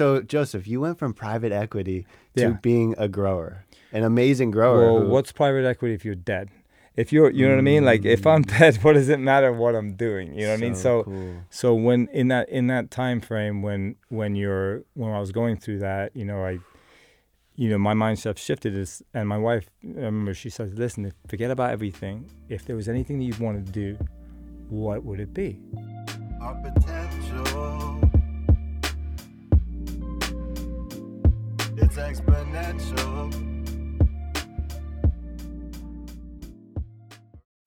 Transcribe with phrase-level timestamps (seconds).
[0.00, 2.56] so Joseph, you went from private equity to Yeah.
[2.62, 4.80] being a grower, an amazing grower.
[4.80, 6.48] Well, who- what's private equity if you're dead?
[6.96, 7.84] If you're, you know what I mean?
[7.84, 8.58] Like if I'm mm.
[8.58, 10.34] dead, what does it matter what I'm doing?
[10.34, 10.74] You know what I mean?
[10.74, 11.34] So, cool.
[11.50, 15.58] so when in that in that time frame when when you're when I was going
[15.58, 16.60] through that, you know, I,
[17.56, 18.74] you know, my mindset shifted.
[18.74, 22.30] Is and my wife, I remember she says, "Listen, forget about everything.
[22.48, 23.98] If there was anything that you wanted to do,
[24.70, 25.60] what would it be?"
[31.82, 33.32] It's exponential.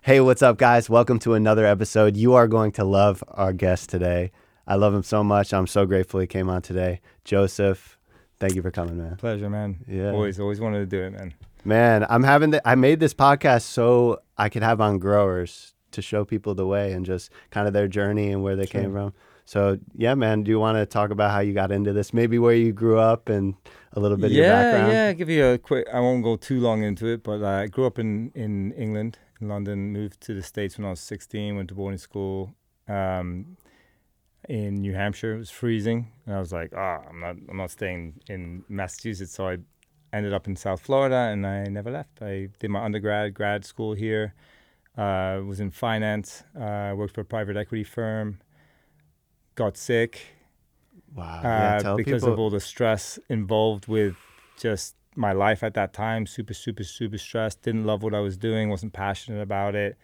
[0.03, 0.87] Hey, what's up, guys?
[0.87, 2.15] Welcome to another episode.
[2.15, 4.31] You are going to love our guest today.
[4.67, 5.51] I love him so much.
[5.51, 7.01] I'm so grateful he came on today.
[7.25, 7.97] Joseph,
[8.39, 9.15] thank you for coming, man.
[9.15, 9.83] Pleasure, man.
[9.87, 10.11] Yeah.
[10.11, 11.33] Always, always wanted to do it, man.
[11.65, 16.03] Man, I'm having the, I made this podcast so I could have on growers to
[16.03, 19.13] show people the way and just kind of their journey and where they came from.
[19.45, 22.13] So, yeah, man, do you want to talk about how you got into this?
[22.13, 23.55] Maybe where you grew up and
[23.91, 24.91] a little bit of your background?
[24.91, 25.07] yeah.
[25.07, 25.13] Yeah.
[25.13, 25.87] Give you a quick.
[25.93, 29.49] I won't go too long into it, but I grew up in in England, in
[29.49, 29.91] London.
[29.91, 31.55] Moved to the states when I was 16.
[31.55, 32.55] Went to boarding school
[32.87, 33.57] um,
[34.47, 35.35] in New Hampshire.
[35.35, 39.33] It was freezing, and I was like, ah, I'm not, I'm not staying in Massachusetts.
[39.33, 39.57] So I
[40.13, 42.21] ended up in South Florida, and I never left.
[42.21, 44.33] I did my undergrad, grad school here.
[44.97, 46.43] Uh, was in finance.
[46.55, 48.39] Uh, worked for a private equity firm.
[49.55, 50.33] Got sick
[51.15, 51.41] Wow.
[51.43, 52.33] Yeah, uh, tell because people.
[52.33, 54.15] of all the stress involved with
[54.57, 56.25] just my life at that time.
[56.25, 57.61] Super, super, super stressed.
[57.61, 58.69] Didn't love what I was doing.
[58.69, 59.97] Wasn't passionate about it.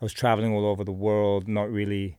[0.00, 1.48] I was traveling all over the world.
[1.48, 2.18] Not really,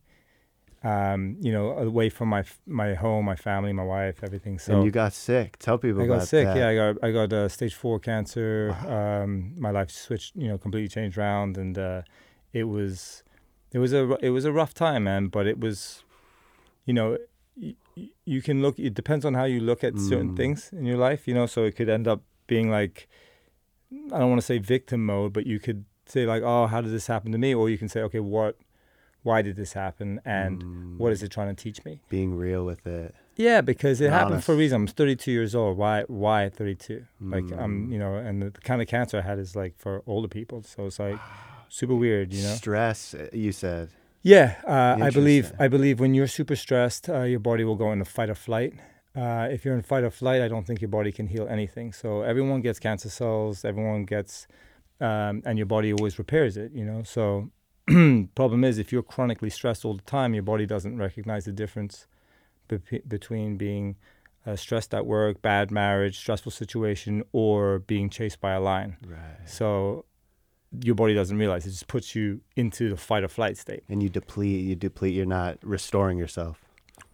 [0.84, 4.58] um, you know, away from my my home, my family, my wife, everything.
[4.58, 5.58] So and you got sick.
[5.60, 6.46] Tell people I got sick.
[6.46, 6.58] that.
[6.58, 8.76] Yeah, I got I got uh, stage four cancer.
[8.88, 12.02] Um, my life switched, you know, completely changed around, and uh,
[12.52, 13.24] it was
[13.72, 15.28] it was a it was a rough time, man.
[15.28, 16.04] But it was,
[16.86, 17.18] you know,
[17.56, 17.76] y-
[18.26, 18.80] you can look.
[18.80, 20.36] It depends on how you look at certain Mm.
[20.38, 21.46] things in your life, you know.
[21.46, 23.08] So it could end up being like,
[24.12, 26.92] I don't want to say victim mode, but you could say like, oh, how did
[26.92, 27.54] this happen to me?
[27.54, 28.58] Or you can say, okay, what,
[29.22, 30.64] why did this happen, and
[30.98, 32.02] what Mm, is it trying to teach me?
[32.10, 33.16] being real with it.
[33.36, 34.82] Yeah, because it And happened for a reason.
[34.82, 35.78] I'm 32 years old.
[35.78, 36.04] Why?
[36.08, 37.06] Why at 32?
[37.22, 37.92] Like I'm, Mm.
[37.92, 40.62] you know, and the, the kind of cancer I had is like for older people.
[40.64, 41.18] So it's like
[41.70, 42.54] super weird, you know.
[42.56, 43.90] Stress, uh, you said.
[44.24, 47.92] Yeah, uh, I believe I believe when you're super stressed, uh, your body will go
[47.92, 48.74] into fight or flight.
[49.16, 51.94] Uh, if you're in fight or flight, I don't think your body can heal anything.
[51.94, 53.64] So everyone gets cancer cells.
[53.64, 54.48] Everyone gets,
[55.00, 56.72] um, and your body always repairs it.
[56.74, 57.04] You know.
[57.04, 57.52] So
[58.36, 62.08] problem is, if you're chronically stressed all the time, your body doesn't recognize the difference
[62.70, 63.98] be- between being
[64.46, 68.96] uh, stressed at work, bad marriage, stressful situation, or being chased by a lion.
[69.06, 69.20] Right.
[69.46, 70.06] So
[70.82, 73.84] your body doesn't realize it just puts you into the fight or flight state.
[73.90, 76.64] And you deplete, you deplete, you're not restoring yourself.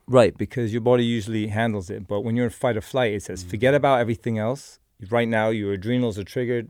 [0.08, 2.08] Right, because your body usually handles it.
[2.08, 3.50] But when you're in fight or flight, it says mm.
[3.50, 4.80] forget about everything else.
[5.09, 6.70] Right now, your adrenals are triggered.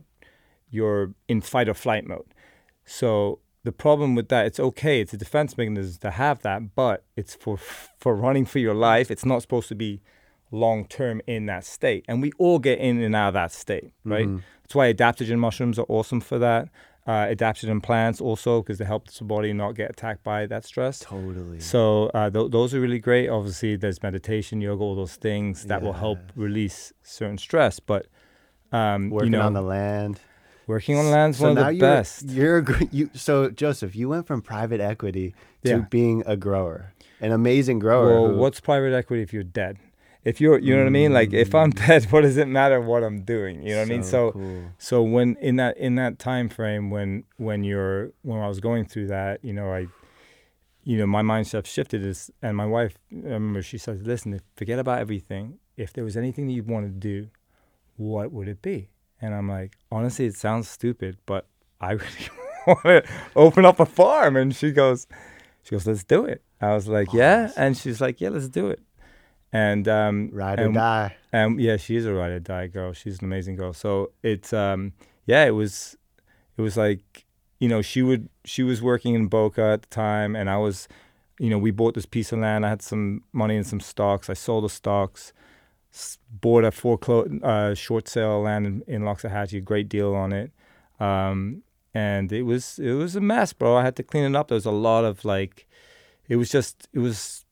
[0.69, 2.33] You're in fight or flight mode.
[2.85, 5.01] So the problem with that, it's okay.
[5.01, 9.09] It's a defense mechanism to have that, but it's for for running for your life.
[9.09, 10.01] It's not supposed to be
[10.51, 12.05] long term in that state.
[12.07, 14.27] And we all get in and out of that state, right?
[14.27, 14.41] Mhm.
[14.63, 16.69] That's why adaptogen mushrooms are awesome for that.
[17.07, 20.99] Uh, adaptogen plants also because they help the body not get attacked by that stress.
[20.99, 21.59] Totally.
[21.59, 23.29] So uh, th- those are really great.
[23.29, 27.79] Obviously, there's meditation, yoga, all those things that will help release certain stress.
[27.79, 28.05] But
[28.71, 30.19] um, Working you know, on the land.
[30.67, 32.25] working on land's so one of the you're, best.
[32.29, 33.09] You're you.
[33.15, 35.33] So Joseph, you went from private equity
[35.63, 35.77] to Yeah.
[35.89, 38.05] being a grower, an amazing grower.
[38.21, 39.77] Well, who- what's private equity if you're dead?
[40.23, 41.13] If you're, you know what I mean.
[41.13, 41.87] Like if I'm mm.
[41.87, 43.63] dead, what does it matter what I'm doing?
[43.63, 44.03] You know what I mean.
[44.03, 44.63] So cool.
[44.77, 48.85] so when in that in that time frame when when you're when I was going
[48.85, 49.87] through that, you know, I
[50.83, 54.41] you know, my mindset shifted is and my wife I remember she says, Listen, if,
[54.55, 55.59] forget about everything.
[55.77, 57.29] If there was anything that you wanted to do,
[57.95, 58.89] what would it be?
[59.21, 61.47] And I'm like, honestly, it sounds stupid, but
[61.79, 62.29] I really
[62.67, 63.03] want to
[63.35, 64.35] open up a farm.
[64.35, 65.07] And she goes,
[65.63, 66.41] she goes, let's do it.
[66.61, 67.51] I was like, yeah.
[67.55, 68.81] And she's like, yeah, let's do it.
[69.51, 71.15] And um, ride or die.
[71.33, 72.93] and yeah, she is a ride or die girl.
[72.93, 73.73] She's an amazing girl.
[73.73, 74.93] So it's um,
[75.25, 75.97] yeah, it was,
[76.57, 77.25] it was like,
[77.59, 80.87] you know, she would she was working in Boca at the time, and I was,
[81.39, 82.65] you know, we bought this piece of land.
[82.65, 84.29] I had some money and some stocks.
[84.29, 85.33] I sold the stocks,
[86.29, 90.51] bought a foreclosed uh, short sale land in, in Loxahatchee, a great deal on it.
[90.99, 91.63] Um,
[91.93, 93.77] and it was it was a mess, bro.
[93.77, 94.49] I had to clean it up.
[94.49, 95.67] There was a lot of like,
[96.27, 97.45] it was just it was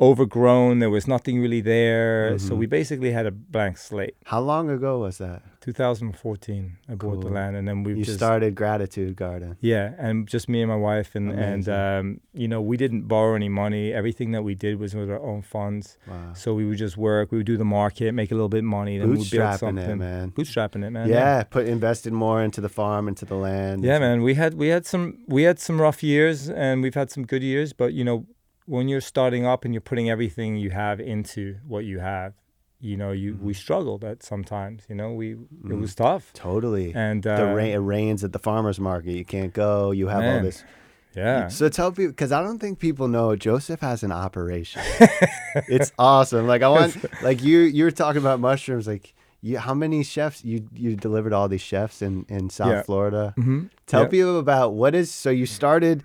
[0.00, 0.78] overgrown.
[0.78, 2.38] There was nothing really there.
[2.38, 2.58] So Mhm.
[2.58, 4.14] we basically had a blank slate.
[4.24, 5.42] How long ago was that?
[5.60, 9.56] 2014, I bought the land, and then we you just started Gratitude Garden.
[9.60, 13.34] yeah, and just me and my wife, and and um, you know we didn't borrow
[13.34, 13.92] any money.
[13.92, 15.98] Everything that we did was with our own funds.
[16.08, 16.32] Wow.
[16.34, 17.30] So we would just work.
[17.30, 19.58] We would do the market, make a little bit of money, then we'd build Bootstrapping
[19.58, 19.90] something.
[19.90, 20.30] it, man.
[20.30, 21.08] Bootstrapping it, man.
[21.08, 23.84] yeah, put invested more into the farm, into the land.
[23.84, 24.22] Yeah, man.
[24.22, 27.42] We had we had some we had some rough years, and we've had some good
[27.42, 27.74] years.
[27.74, 28.24] But you know,
[28.74, 32.30] when you're starting up and you're putting everything you have into what you have,
[32.88, 34.78] you know, you we struggled at sometimes.
[34.88, 35.80] You know, we it Mhm.
[35.80, 36.24] was tough.
[36.32, 36.88] Totally.
[36.94, 39.12] And uh, the rain, it rains at the farmers market.
[39.12, 39.90] You can't go.
[39.90, 40.62] You have all this.
[41.16, 44.82] yeah, So tell people because I don't think people know Joseph has an operation.
[45.76, 46.46] it's awesome.
[46.46, 48.86] Like I want, like you, you were talking about mushrooms.
[48.86, 52.82] Like you, how many chefs you you delivered all these chefs in in South Yeah.
[52.82, 53.34] Florida?
[53.36, 54.08] hmm Tell Yeah.
[54.16, 55.10] people about what is.
[55.10, 56.04] So you started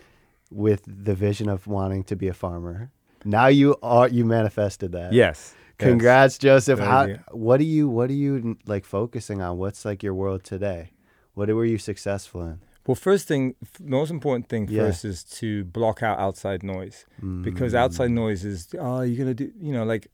[0.55, 2.91] with the vision of wanting to be a farmer.
[3.23, 5.13] Now you are you manifested that.
[5.13, 5.53] Yes.
[5.53, 5.55] yes.
[5.77, 6.79] Congrats, Joseph.
[6.79, 9.57] How, what do you what are you like focusing on?
[9.57, 10.91] What's like your world today?
[11.33, 12.59] What were you successful in?
[12.87, 14.83] Well, first thing, most important thing Yeah.
[14.83, 17.05] first is to block out outside noise
[17.41, 17.77] because Mm.
[17.83, 20.07] outside noise is oh you're gonna do you know like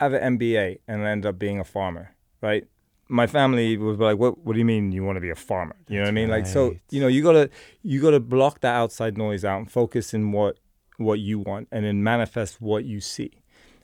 [0.00, 2.64] I have an MBA and I end up being a farmer, right?
[3.10, 4.38] My family was like, "What?
[4.44, 6.28] What do you mean you want to be a farmer?" You know what I mean?
[6.30, 7.50] Like, so you know, you gotta
[7.82, 10.58] you gotta block that outside noise out and focus in what
[10.96, 13.32] what you want, and then manifest what you see.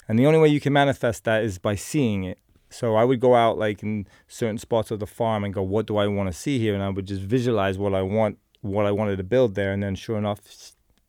[0.09, 2.39] And the only way you can manifest that is by seeing it.
[2.71, 5.87] So I would go out like in certain spots of the farm and go, "What
[5.87, 8.87] do I want to see here?" And I would just visualize what I want, what
[8.87, 10.41] I wanted to build there, and then sure enough,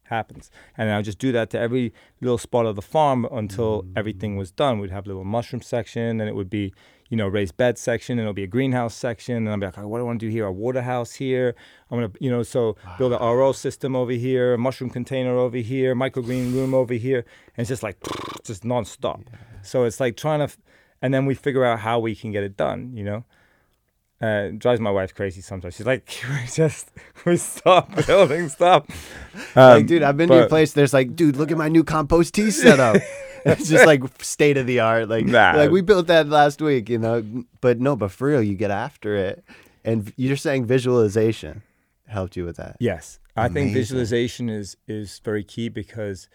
[0.10, 0.50] happens.
[0.78, 3.94] And I'll just do that to every little spot of the farm until mm.
[3.96, 4.80] everything was done.
[4.80, 6.74] We'd have a little mushroom section, and it would be,
[7.10, 9.36] you know, raised bed section, and it'll be a greenhouse section.
[9.38, 10.46] And I'll be like, oh, what do I want to do here?
[10.46, 11.56] A water house here.
[11.90, 15.58] I'm gonna, you know, so build an RO system over here, a mushroom container over
[15.58, 17.20] here, microgreen room over here,
[17.56, 17.98] and it's just like,
[18.44, 19.24] just nonstop.
[19.62, 20.58] So it's like trying to, f-
[21.02, 22.92] and then we figure out how we can get it done.
[22.96, 23.26] You know.
[24.20, 25.76] Uh, drives my wife crazy sometimes.
[25.76, 26.90] She's like, we just
[27.26, 28.86] we stop building stuff.
[29.56, 30.74] like, Um, dude, I've been to your place.
[30.74, 33.02] There's like, dude, look at my new compost tea setup.
[33.46, 35.08] it's just like state of the art.
[35.08, 35.54] Like, Nah.
[35.56, 37.24] like we built that last week, you know.
[37.62, 39.44] But no, but for real, you get after it,
[39.86, 41.62] and you're saying visualization
[42.08, 42.78] helped you with that.
[42.80, 46.28] Yes, I think visualization is is very key because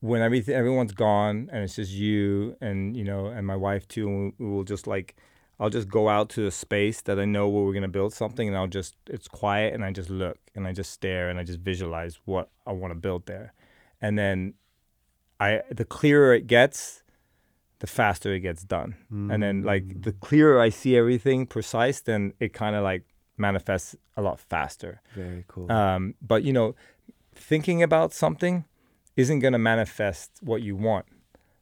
[0.00, 4.06] when everything everyone's gone and it's just you and you know and my wife too,
[4.06, 5.16] and we, we will just like
[5.58, 8.46] I'll just go out to a space that I know where we're gonna build something,
[8.48, 11.44] and I'll just it's quiet and I just look and I just stare and I
[11.44, 13.52] just visualize what I want to build there,
[14.00, 14.54] and then
[15.40, 17.02] I the clearer it gets.
[17.78, 22.32] The faster it gets done, and then like the clearer I see everything precise, then
[22.40, 23.02] it kind of like
[23.36, 25.02] manifests a lot faster.
[25.14, 25.70] Very cool.
[25.70, 26.74] Um, but you know,
[27.34, 28.64] thinking about something
[29.16, 31.06] isn't going to manifest what you want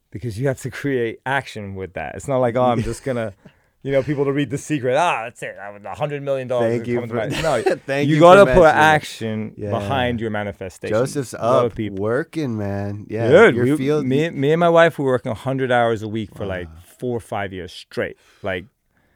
[0.09, 2.15] because you have to create action with that.
[2.15, 3.33] It's not like oh, I'm just gonna,
[3.85, 4.95] you know, people to read the secret.
[4.97, 5.55] Ah, that's it.
[5.59, 6.71] A hundred million dollars.
[6.77, 9.69] Thank you for- No, Thank you you gotta put action Yeah.
[9.69, 10.91] behind your manifestation.
[10.95, 13.05] Joseph's up, working, man.
[13.09, 13.55] Yeah, Good.
[13.55, 14.05] Your We, field.
[14.07, 16.67] me, me and my wife were working 100 hours a week for like
[16.99, 18.17] four or five years straight.
[18.41, 18.65] Like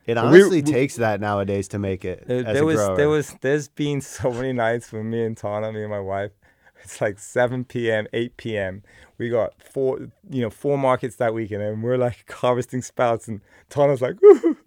[0.05, 2.27] it we- honestly we- takes that nowadays to make it.
[2.27, 2.95] There, there was grower.
[2.95, 6.31] there was there's been so many nights with me and Tana, me and my wife.
[6.81, 8.83] It's like 7 p.m., 8 p.m.
[9.17, 9.99] We got four,
[10.29, 14.15] you know, four markets that weekend, and we're like harvesting spouts, and Tana's like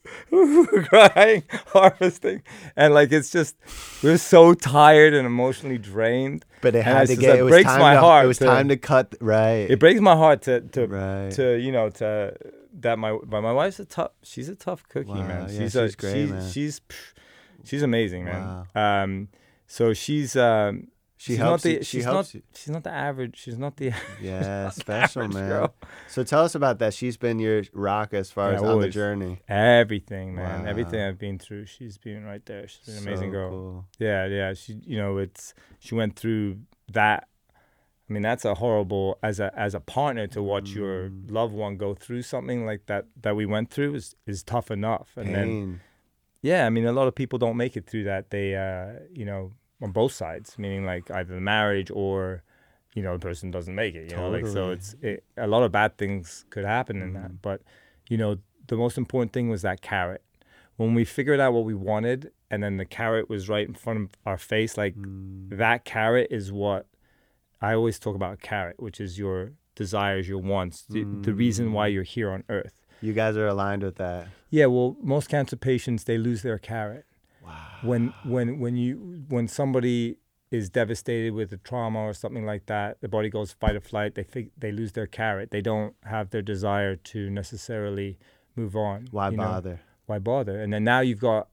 [0.31, 2.43] crying, harvesting,
[2.77, 3.57] and like it's just
[4.03, 6.45] we're so tired and emotionally drained.
[6.61, 7.39] But it had to just- get.
[7.39, 9.15] it breaks time my to, heart It was to- time to cut.
[9.21, 9.71] Right.
[9.71, 11.31] It breaks my heart to to Right.
[11.33, 12.37] to you know to
[12.81, 14.13] that my but my wife's a tough.
[14.23, 15.49] She's a tough cookie, Wow, man.
[15.51, 16.51] yeah, She's a, she's great, she's, man.
[16.51, 17.13] She's pff,
[17.65, 18.67] she's amazing, man.
[18.75, 19.03] Wow.
[19.03, 19.29] Um,
[19.67, 20.89] so she's um,
[21.23, 22.43] She she's helps not you- she she's helps not you.
[22.57, 23.37] she's not the average.
[23.39, 25.49] She's not the Yeah, special average man.
[25.49, 25.75] girl.
[26.09, 26.95] So tell us about that.
[26.95, 29.41] She's been your rock as far Yeah, as on the journey.
[29.49, 30.67] everything, man.
[30.67, 32.67] Everything I've been through, she's been right there.
[32.67, 33.51] She's an So amazing girl.
[33.51, 33.85] cool.
[34.01, 34.55] Yeah, yeah.
[34.55, 36.59] She, you know, it's she went through
[36.93, 37.29] that.
[38.11, 41.31] I mean, that's a horrible as a as a partner to watch your Mm.
[41.31, 45.11] loved one go through something like that that we went through is is tough enough.
[45.17, 45.81] And then
[46.43, 48.31] yeah, I mean, a lot of people don't make it through that.
[48.31, 49.53] They, uh, you know,
[49.83, 52.43] on both sides, meaning like either the marriage or,
[52.95, 54.11] you know, the person doesn't make it.
[54.11, 57.43] You know, like so it's it, a lot of bad things could happen in that.
[57.43, 57.63] But,
[58.09, 60.23] you know, the most important thing was that carrot.
[60.77, 63.99] When we figured out what we wanted, and then the carrot was right in front
[64.01, 65.57] of our face, like Mm.
[65.59, 66.87] that carrot is what
[67.61, 68.41] I always talk about.
[68.41, 72.75] Carrot, which is your desires, your wants, the, the reason why you're here on Earth.
[73.01, 74.29] You guys are aligned with that.
[74.51, 77.05] Yeah, well, most cancer patients they lose their carrot.
[77.45, 77.79] Wow.
[77.83, 80.19] When when when you when somebody
[80.51, 84.15] is devastated with a trauma or something like that, the body goes fight or flight.
[84.15, 85.51] They fig- they lose their carrot.
[85.51, 88.19] They don't have their desire to necessarily
[88.55, 89.07] move on.
[89.11, 89.45] Why you know?
[89.45, 89.81] bother?
[90.07, 90.61] Why bother?
[90.61, 91.49] And then now you've got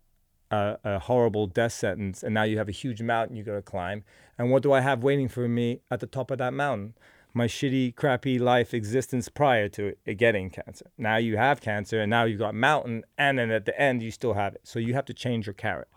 [0.52, 3.62] a, a horrible death sentence, and now you have a huge mountain you got to
[3.62, 4.04] climb.
[4.38, 6.94] And what do I have waiting for me at the top of that mountain?
[7.34, 10.90] My shitty, crappy life existence prior to it getting cancer.
[10.98, 14.10] Now you have cancer, and now you've got mountain, and then at the end you
[14.12, 14.62] still have it.
[14.64, 15.88] So you have to change your carrot.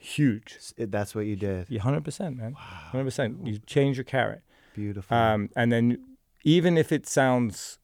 [0.00, 0.58] Huge.
[0.76, 1.66] It- That's what you did.
[1.68, 2.54] Yeah, hundred percent, man.
[2.54, 3.46] Hundred percent.
[3.46, 4.42] You change your carrot,
[4.74, 5.16] Beautiful.
[5.16, 5.98] um, and then
[6.44, 7.78] even if it sounds,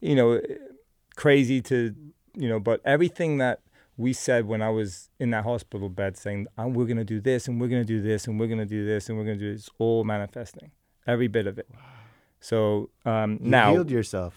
[0.00, 0.40] you know,
[1.16, 1.94] crazy to,
[2.36, 3.60] you know, but everything that
[3.96, 7.46] we said when I was in that hospital bed, saying oh, we're gonna do this
[7.48, 9.68] and we're gonna do this and we're gonna do this and we're gonna do this,
[9.78, 10.72] all manifesting,
[11.06, 11.68] every bit of it.
[12.42, 14.34] So um, you now, healed yourself.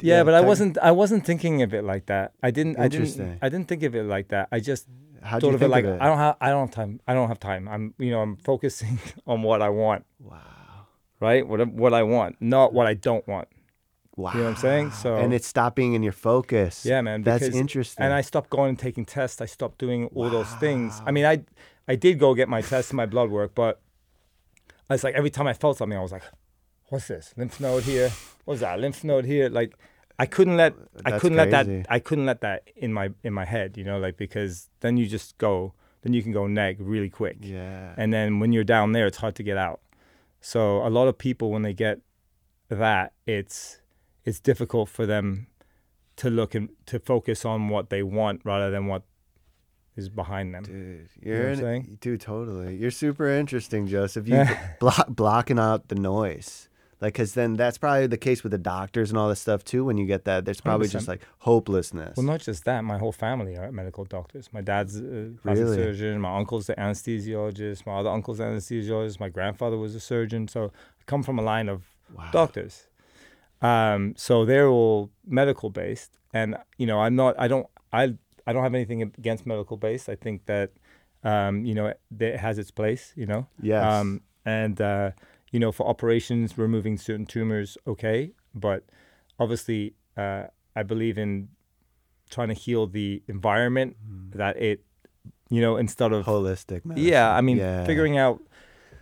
[0.00, 0.76] yeah, but I wasn't.
[0.78, 2.32] I wasn't thinking of it like that.
[2.42, 2.78] I didn't.
[2.78, 3.06] I didn't.
[3.08, 3.38] Interesting.
[3.40, 4.48] I didn't think of it like that.
[4.52, 4.86] I just
[5.22, 6.02] How'd thought of it like of it?
[6.02, 6.36] I don't have.
[6.40, 7.00] I don't have time.
[7.08, 7.66] I don't have time.
[7.66, 7.94] I'm.
[7.98, 8.20] You know.
[8.20, 10.04] I'm focusing on what I want.
[10.20, 10.38] wow.
[11.18, 11.46] Right.
[11.48, 13.48] What I- What I want, not what I don't want.
[14.16, 14.32] Wow.
[14.32, 14.90] You know what I'm saying?
[14.90, 16.84] So and it's stopping in your focus.
[16.84, 17.22] Yeah, man.
[17.22, 18.04] That's interesting.
[18.04, 19.40] And I stopped going and taking tests.
[19.40, 21.00] I stopped doing all those things.
[21.06, 21.44] I mean, I
[21.88, 23.80] I did go get my tests and my blood work, but
[24.90, 26.24] I was like every time I felt something, I was like,
[26.92, 27.32] "What's this?
[27.36, 28.10] Lymph node here?
[28.44, 28.78] What's that?
[28.78, 29.72] Lymph node here?" Like
[30.18, 33.44] I couldn't let I couldn't let that I couldn't let that in my in my
[33.44, 37.08] head, you know, like because then you just go, then you can go neg really
[37.10, 37.38] quick.
[37.40, 37.94] yeah.
[37.96, 39.80] And then when you're down there, it's hard to get out.
[40.40, 42.00] So a lot of people, when they get
[42.68, 43.80] that, it's
[44.24, 45.46] it's difficult for them
[46.16, 49.02] to look and to focus on what they want rather than what
[49.96, 50.64] is behind them.
[50.64, 51.98] Dude, you're I'm in, saying?
[52.00, 52.76] dude, totally.
[52.76, 54.28] You're super interesting, Joseph.
[54.28, 54.44] You
[54.80, 56.68] block blocking out the noise,
[57.02, 59.84] like, cause then that's probably the case with the doctors and all this stuff too.
[59.84, 61.08] When you get that, there's probably just 100%.
[61.08, 62.16] like hopelessness.
[62.16, 62.84] Well, not just that.
[62.84, 64.48] My whole family are medical doctors.
[64.52, 65.76] My dad's a plastic Really?
[65.78, 66.20] surgeon.
[66.20, 67.86] My uncle's the anesthesiologist.
[67.86, 69.18] My other uncle's an anesthesiologist.
[69.18, 70.46] My grandfather was a surgeon.
[70.46, 71.82] So I come from a line of
[72.16, 72.30] wow.
[72.30, 72.86] doctors.
[73.60, 77.34] Um, so they're all medical based, and you know, I'm not.
[77.36, 77.66] I don't.
[77.92, 78.14] I.
[78.46, 80.08] I don't have anything against medical based.
[80.08, 80.72] I think that,
[81.22, 83.12] um, you know, it, it has its place.
[83.16, 83.46] You know.
[83.60, 83.84] Yes.
[83.84, 85.10] Um, and uh,
[85.52, 88.32] you know, for operations, removing certain tumors, okay.
[88.54, 88.84] But
[89.38, 90.44] obviously, uh,
[90.74, 91.48] I believe in
[92.30, 93.96] trying to heal the environment
[94.34, 94.84] that it,
[95.50, 96.84] you know, instead of Holistic.
[96.84, 97.12] Medicine.
[97.12, 97.30] yeah.
[97.36, 97.84] I mean, Yeah.
[97.84, 98.40] figuring out.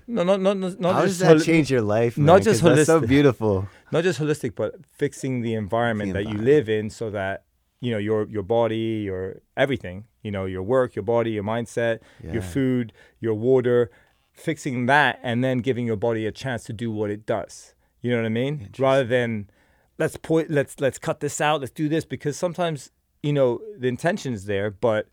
[0.08, 2.18] No, not not not not How just does that holi- change your life?
[2.18, 2.42] not man?
[2.42, 3.68] just 'Cause That's so beautiful.
[3.92, 7.44] not just holistic, but fixing the environment that you live in, so that
[7.80, 12.00] you know your your body, your everything, you know, your work, your body, your mindset,
[12.24, 12.32] Yeah.
[12.32, 13.88] your food, your water,
[14.32, 17.74] fixing that, and then giving your body a chance to do what it does.
[18.00, 18.70] You know what I mean?
[18.78, 19.50] Rather than
[19.98, 22.90] let's point, let's let's cut this out, let's do this, because sometimes
[23.22, 25.06] you know the intention is there, but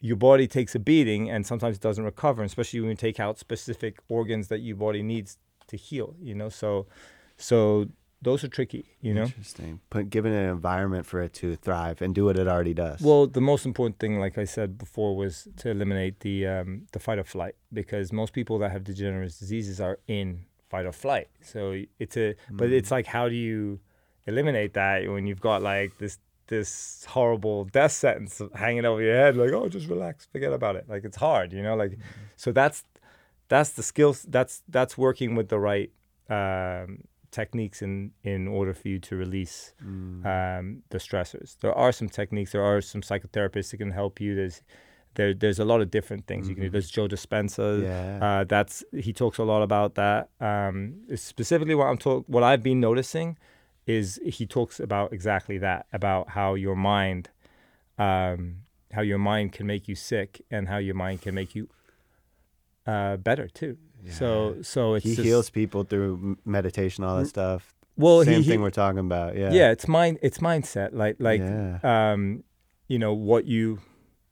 [0.00, 3.38] your body takes a beating and sometimes it doesn't recover, especially when you take out
[3.38, 5.38] specific organs that your body needs
[5.68, 6.14] to heal.
[6.20, 6.86] You know, so
[7.36, 7.86] so
[8.26, 8.84] those are tricky.
[9.00, 9.22] You know.
[9.22, 9.80] Interesting.
[9.88, 13.00] Put given an environment for it to thrive and do what it already does.
[13.00, 16.98] Well, the most important thing, like I said before, was to eliminate the um, the
[16.98, 21.28] fight or flight because most people that have degenerative diseases are in fight or flight.
[21.40, 21.60] So
[22.00, 23.78] it's a, but it's like how do you
[24.26, 26.18] eliminate that when you've got like this
[26.48, 29.36] this horrible death sentence hanging over your head?
[29.36, 30.88] Like, oh, just relax, forget about it.
[30.88, 31.76] Like it's hard, you know.
[31.76, 31.96] Like,
[32.34, 32.82] so that's
[33.46, 34.26] that's the skills.
[34.28, 35.92] That's that's working with the right
[36.28, 39.72] um, techniques in in order for you to release
[40.26, 41.56] um, the stressors.
[41.60, 42.52] There are some techniques.
[42.52, 44.34] There are some psychotherapists that can help you.
[44.34, 44.62] There's
[45.16, 46.70] there, there's a lot of different things you can do.
[46.70, 47.82] There's Joe Dispenza.
[47.82, 48.24] Yeah.
[48.24, 50.28] Uh, that's he talks a lot about that.
[50.40, 53.38] Um, specifically, what I'm talk, what I've been noticing
[53.86, 57.30] is he talks about exactly that about how your mind,
[57.98, 58.56] um,
[58.92, 61.68] how your mind can make you sick and how your mind can make you
[62.86, 63.78] uh, better too.
[64.12, 67.74] So so it's he just, heals people through meditation, all that stuff.
[67.96, 69.36] Well, Same he, he thing we're talking about.
[69.36, 69.52] Yeah.
[69.52, 71.78] yeah it's mind it's mindset like like Yeah.
[72.12, 72.44] um
[72.88, 73.80] you know what you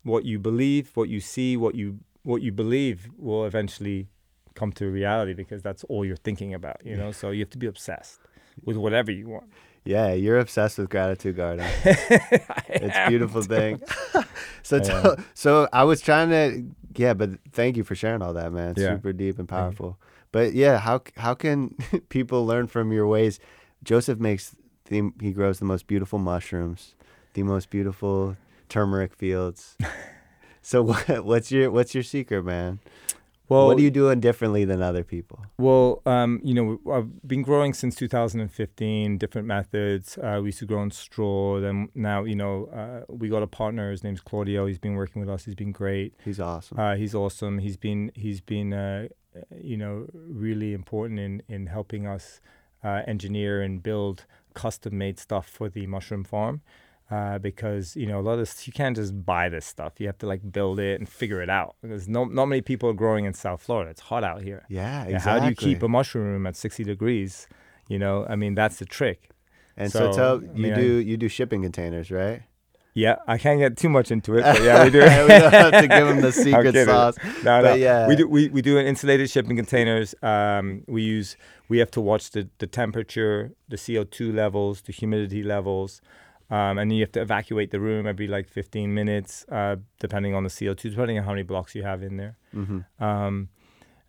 [0.03, 4.09] what you believe what you see what you what you believe will eventually
[4.55, 7.59] come to reality because that's all you're thinking about you know so you have to
[7.59, 8.21] be obsessed
[8.65, 9.45] with whatever you want
[9.85, 11.67] Yeah, you're obsessed with gratitude garden.
[11.85, 13.83] it's a beautiful thing.
[14.63, 16.65] so, I tell, so I was trying to,
[16.97, 18.71] yeah, but thank you for sharing all that, man.
[18.71, 18.95] It's Yeah.
[18.95, 19.99] super deep and powerful.
[20.33, 21.77] But yeah, how how can
[22.09, 23.39] people learn from your ways?
[23.85, 26.95] Joseph makes the, he grows the most beautiful mushrooms,
[27.35, 28.37] the most beautiful
[28.69, 29.77] turmeric fields.
[30.63, 32.81] so what what's your what's your secret, man?
[33.49, 35.45] Well, what are you doing differently than other people?
[35.59, 40.17] Well, um, you know, I've been growing since 2015, different methods.
[40.17, 41.61] Uh, we used to grow in straw.
[41.61, 43.91] Then now, you know, uh, we got a partner.
[43.91, 44.67] His name's Claudio.
[44.67, 45.45] He's been working with us.
[45.45, 46.15] He's been great.
[46.25, 46.79] He's awesome.
[46.79, 47.59] Uh, he's awesome.
[47.59, 49.09] He's been he's been uh,
[49.61, 52.41] you know really important in in helping us
[52.83, 54.25] uh, engineer and build
[54.55, 56.63] custom made stuff for the mushroom farm.
[57.11, 59.93] Uh, because you know a lot of this, you can't just buy this stuff.
[59.99, 61.77] You have to like build it and figure it out.
[61.83, 63.91] Because no, not many people are growing in South Florida.
[63.91, 64.65] It's hot out here.
[64.71, 65.31] yeah, exactly.
[65.33, 67.47] How do you keep a mushroom room at 60 degrees?
[67.89, 69.29] You know, I mean, that's the trick.
[69.77, 72.43] And so, so, tell I you mean, I- do you do shipping containers, right?
[72.97, 75.01] Yeah, I can't get too much into it, but yeah, we do.
[75.01, 77.17] we don't have to give them the secret sauce.
[77.43, 77.75] No, But no.
[77.75, 78.07] yeah.
[78.09, 78.29] we do.
[78.29, 80.15] We, we do in insulated shipping containers.
[80.23, 81.37] Um, we use.
[81.69, 86.01] We have to watch the the temperature, the CO two levels, the humidity levels,
[86.51, 90.35] um, and then you have to evacuate the room every like 15 minutes, uh, depending
[90.35, 92.37] on the CO two, depending on how many blocks you have in there.
[92.53, 93.49] hmm Um,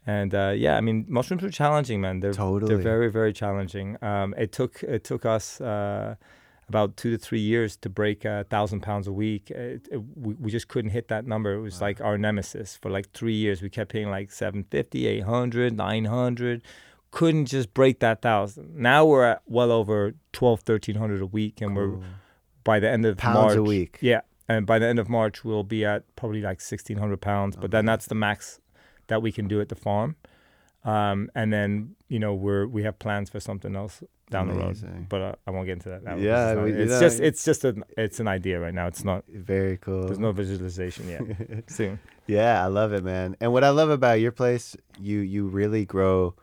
[0.08, 2.20] and uh, yeah, I mean, mushrooms are challenging, man.
[2.20, 2.70] They're Totally.
[2.76, 3.98] they're very very challenging.
[4.04, 6.16] Um, it took it took us uh,
[6.70, 9.50] about two to three years to break a thousand pounds a week.
[9.50, 11.54] It, it, we, we just couldn't hit that number.
[11.56, 13.62] It was like our nemesis for like three years.
[13.64, 16.62] We kept hitting like 750, 800, 900.
[17.12, 18.76] Couldn't just break that thousand.
[18.76, 22.04] Now we're at well over 12, 1300 a week, and we're Cool.
[22.66, 23.56] By the end of Pounds March.
[23.56, 23.98] a week.
[24.02, 27.56] Yeah, and by the end of March, we'll be at probably like sixteen hundred pounds.
[27.56, 28.60] But then that's the max
[29.08, 30.18] that we can do at the farm.
[30.84, 35.08] Um, and then you know we're we have plans for something else down the road,
[35.10, 36.04] but uh, I won't get into that.
[36.04, 36.16] now.
[36.16, 38.86] Yeah, it's, not- we- it's know- just it's just an it's an idea right now.
[38.88, 40.06] It's not Very cool.
[40.08, 41.64] there's no visualization yet.
[41.70, 42.00] Soon.
[42.28, 43.36] Yeah, I love it, man.
[43.40, 46.36] And what I love about your place, you you really grow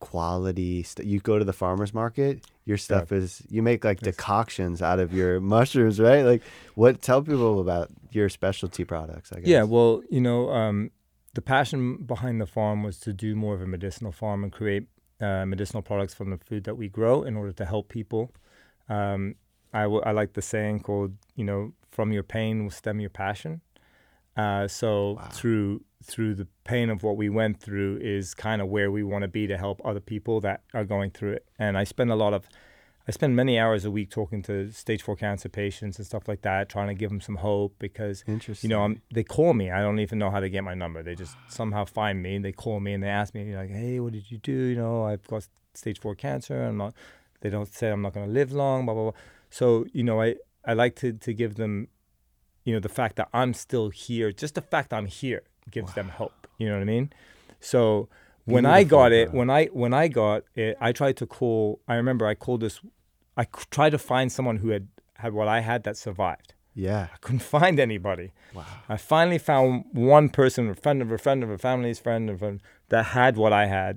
[0.00, 0.82] quality.
[0.82, 2.44] St- you go to the farmers market.
[2.66, 6.22] Your stuff is you make like decoctions out of your mushrooms, right?
[6.22, 6.42] Like,
[6.74, 7.00] what?
[7.00, 9.32] Tell people about your specialty products.
[9.32, 9.48] I guess.
[9.48, 10.90] Yeah, well, you know, um,
[11.34, 14.88] the passion behind the farm was to do more of a medicinal farm and create
[15.20, 18.32] uh, medicinal products from the food that we grow in order to help people.
[18.88, 19.36] Um,
[19.72, 23.10] I, w- I like the saying called, you know, from your pain will stem your
[23.10, 23.60] passion.
[24.36, 25.28] Uh, so Wow.
[25.32, 29.22] through through the pain of what we went through is kind of where we want
[29.22, 31.44] to be to help other people that are going through it.
[31.58, 32.48] And I spend a lot of
[33.08, 36.42] I spend many hours a week talking to stage four cancer patients and stuff like
[36.42, 38.68] that, trying to give them some hope because interesting.
[38.68, 39.70] you know, I'm, they call me.
[39.70, 41.02] I don't even know how they get my number.
[41.04, 44.00] They just somehow find me and they call me and they ask me like, "Hey,
[44.00, 44.52] what did you do?
[44.52, 46.64] You know, I've got stage four cancer.
[46.64, 46.94] I'm not.
[47.42, 48.84] They don't say I'm not going to live long.
[48.86, 49.20] Blah blah blah.
[49.50, 51.88] So you know, I I like to to give them,
[52.66, 54.28] you know, the fact that I'm still here.
[54.42, 56.46] Just the fact I'm here gives them hope.
[56.58, 57.06] You know what I mean?
[57.60, 58.08] So
[58.44, 59.38] when I Beautiful, got it, bro.
[59.38, 61.80] when I when I got it, I tried to call.
[61.88, 62.80] I remember I called this.
[63.42, 64.88] I c- tried to find someone who had
[65.22, 66.50] had what I had that survived.
[66.74, 67.02] yeah.
[67.14, 68.28] I couldn't find anybody.
[68.54, 68.64] Wow.
[68.88, 72.42] I finally found one person, a friend of a friend of a family's friend of
[72.42, 72.58] a,
[72.90, 73.94] that had what I had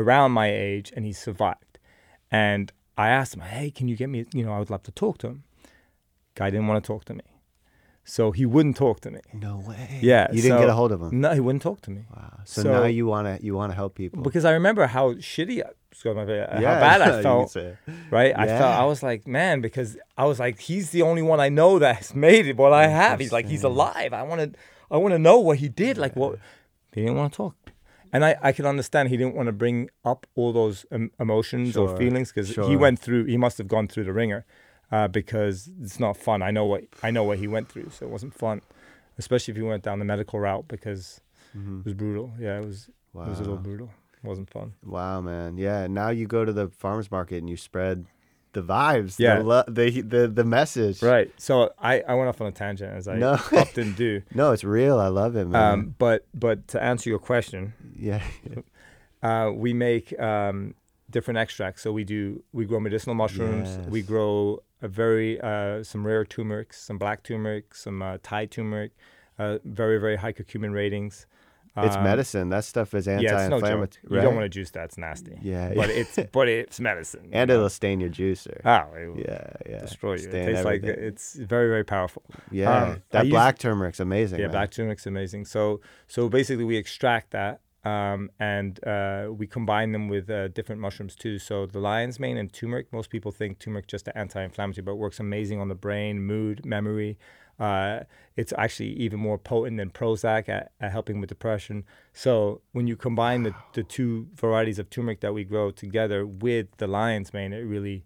[0.00, 1.78] around my age, and he survived.
[2.30, 2.64] And
[2.96, 4.24] I asked him, "Hey, can you get me?
[4.38, 5.38] You know, I would love to talk to him."
[6.36, 7.24] Guy didn't want to talk to me,
[8.04, 9.20] so he wouldn't talk to me.
[9.32, 9.98] No way.
[10.02, 11.20] Yeah, You didn't so- get a hold of him.
[11.20, 12.40] No, he wouldn't talk to me Wow.
[12.44, 14.22] So, So- now you wanna you wanna help people.
[14.22, 17.56] because I remember how shitty, I- excuse my bad, how bad I felt.
[18.10, 18.32] right?
[18.36, 21.48] I felt I was like, man, because I was like, he's the only one I
[21.48, 22.56] know that's made it.
[22.56, 24.12] What I have, he's like, he's alive.
[24.12, 24.58] I want to,
[24.90, 25.98] I want to know what he did.
[25.98, 26.38] Like what
[26.94, 27.56] he didn't want to talk,
[28.12, 31.74] and I, I can understand he didn't want to bring up all those um, emotions
[31.74, 32.68] Sure, or feelings because sure.
[32.68, 33.26] he went through.
[33.26, 34.44] He must have gone through the ringer,
[34.92, 36.42] uh, because it's not fun.
[36.42, 38.60] I know what I know what he went through, so it wasn't fun,
[39.18, 41.20] especially if he went down the medical route because
[41.56, 41.80] Mhm.
[41.80, 42.32] it was brutal.
[42.38, 42.88] Yeah, it was.
[43.12, 43.24] Wow.
[43.26, 43.90] It was a little brutal.
[44.22, 44.74] It wasn't fun.
[44.84, 45.56] Wow, man.
[45.56, 45.86] Yeah.
[45.88, 48.06] Now you go to the farmers market and you spread
[48.52, 49.18] the vibes.
[49.18, 49.36] Yeah.
[49.38, 51.02] The lo- the, the the message.
[51.02, 51.32] Right.
[51.38, 53.32] So I, I went off on a tangent as I No.
[53.32, 54.22] often do.
[54.34, 54.98] No, it's real.
[54.98, 55.72] I love it, man.
[55.72, 58.22] Um, but but to answer your question, yeah.
[59.22, 60.74] uh, we make um,
[61.10, 61.82] different extracts.
[61.82, 63.68] So we do we grow medicinal mushrooms.
[63.88, 68.92] We grow a very uh, some rare turmeric, some black turmeric, some uh, Thai turmeric,
[69.38, 71.26] uh, very very high curcumin ratings.
[71.76, 72.48] It's Um, medicine.
[72.48, 74.02] That stuff is Yeah, no anti-inflammatory.
[74.10, 75.38] You don't want to juice that; it's nasty.
[75.40, 75.72] Yeah.
[75.74, 77.28] but it's but it's medicine.
[77.32, 77.54] and know?
[77.54, 78.60] it'll stain your juicer.
[78.64, 79.78] oh, it will yeah, yeah.
[79.80, 80.26] destroy you.
[80.26, 82.24] It Stain tastes like it's very very powerful.
[82.50, 82.74] Yeah.
[82.74, 84.40] um, I that use- black turmeric's amazing.
[84.40, 84.52] Yeah, man.
[84.52, 85.44] black turmeric's amazing.
[85.44, 90.80] So so basically we extract that um, and uh, we combine them with uh, different
[90.80, 91.38] mushrooms too.
[91.38, 92.92] So the lion's mane and turmeric.
[92.92, 96.66] Most people think turmeric just an anti-inflammatory, but it works amazing on the brain, mood,
[96.66, 97.18] memory.
[97.58, 98.00] Uh,
[98.36, 101.84] it's actually even more potent than Prozac at, at helping with depression.
[102.12, 106.68] So when you combine the, the two varieties of turmeric that we grow together with
[106.78, 108.04] the lion's mane, it really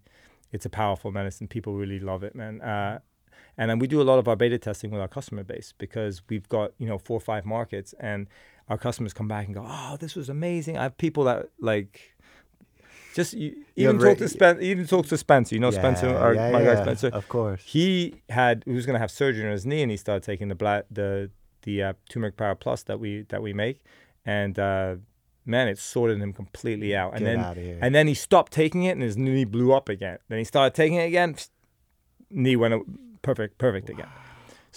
[0.51, 1.47] it's a powerful medicine.
[1.47, 2.61] People really love it, man.
[2.61, 2.99] Uh,
[3.57, 6.21] and then we do a lot of our beta testing with our customer base because
[6.29, 8.27] we've got you know four or five markets, and
[8.69, 12.11] our customers come back and go, "Oh, this was amazing." I have people that like.
[13.13, 15.55] Just you, even talk to Spen- even talk to Spencer.
[15.55, 17.63] You know Spencer, Yeah, our, yeah, my yeah, guy Spencer Of course.
[17.63, 20.55] he had he was gonna have surgery on his knee and he started taking the
[20.55, 23.81] black the the uh, turmeric power plus that we that we make
[24.25, 24.95] and uh
[25.45, 27.79] man it sorted him completely out and Get then here.
[27.81, 30.75] and then he stopped taking it and his knee blew up again then he started
[30.75, 31.35] taking it again
[32.29, 34.09] knee went perfect perfect again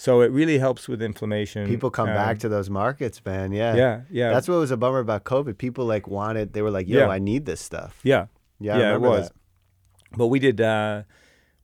[0.05, 3.51] so it really helps with inflammation People come Um, back to those markets, man.
[3.51, 3.75] Yeah.
[3.75, 5.57] yeah yeah That's what was a bummer about COVID.
[5.57, 6.53] People like wanted.
[6.53, 7.07] They were like, "Yo, Yeah.
[7.17, 8.25] I need this stuff." yeah
[8.59, 9.25] Yeah, I Yeah, it was.
[9.27, 10.17] that.
[10.19, 11.03] but we did uh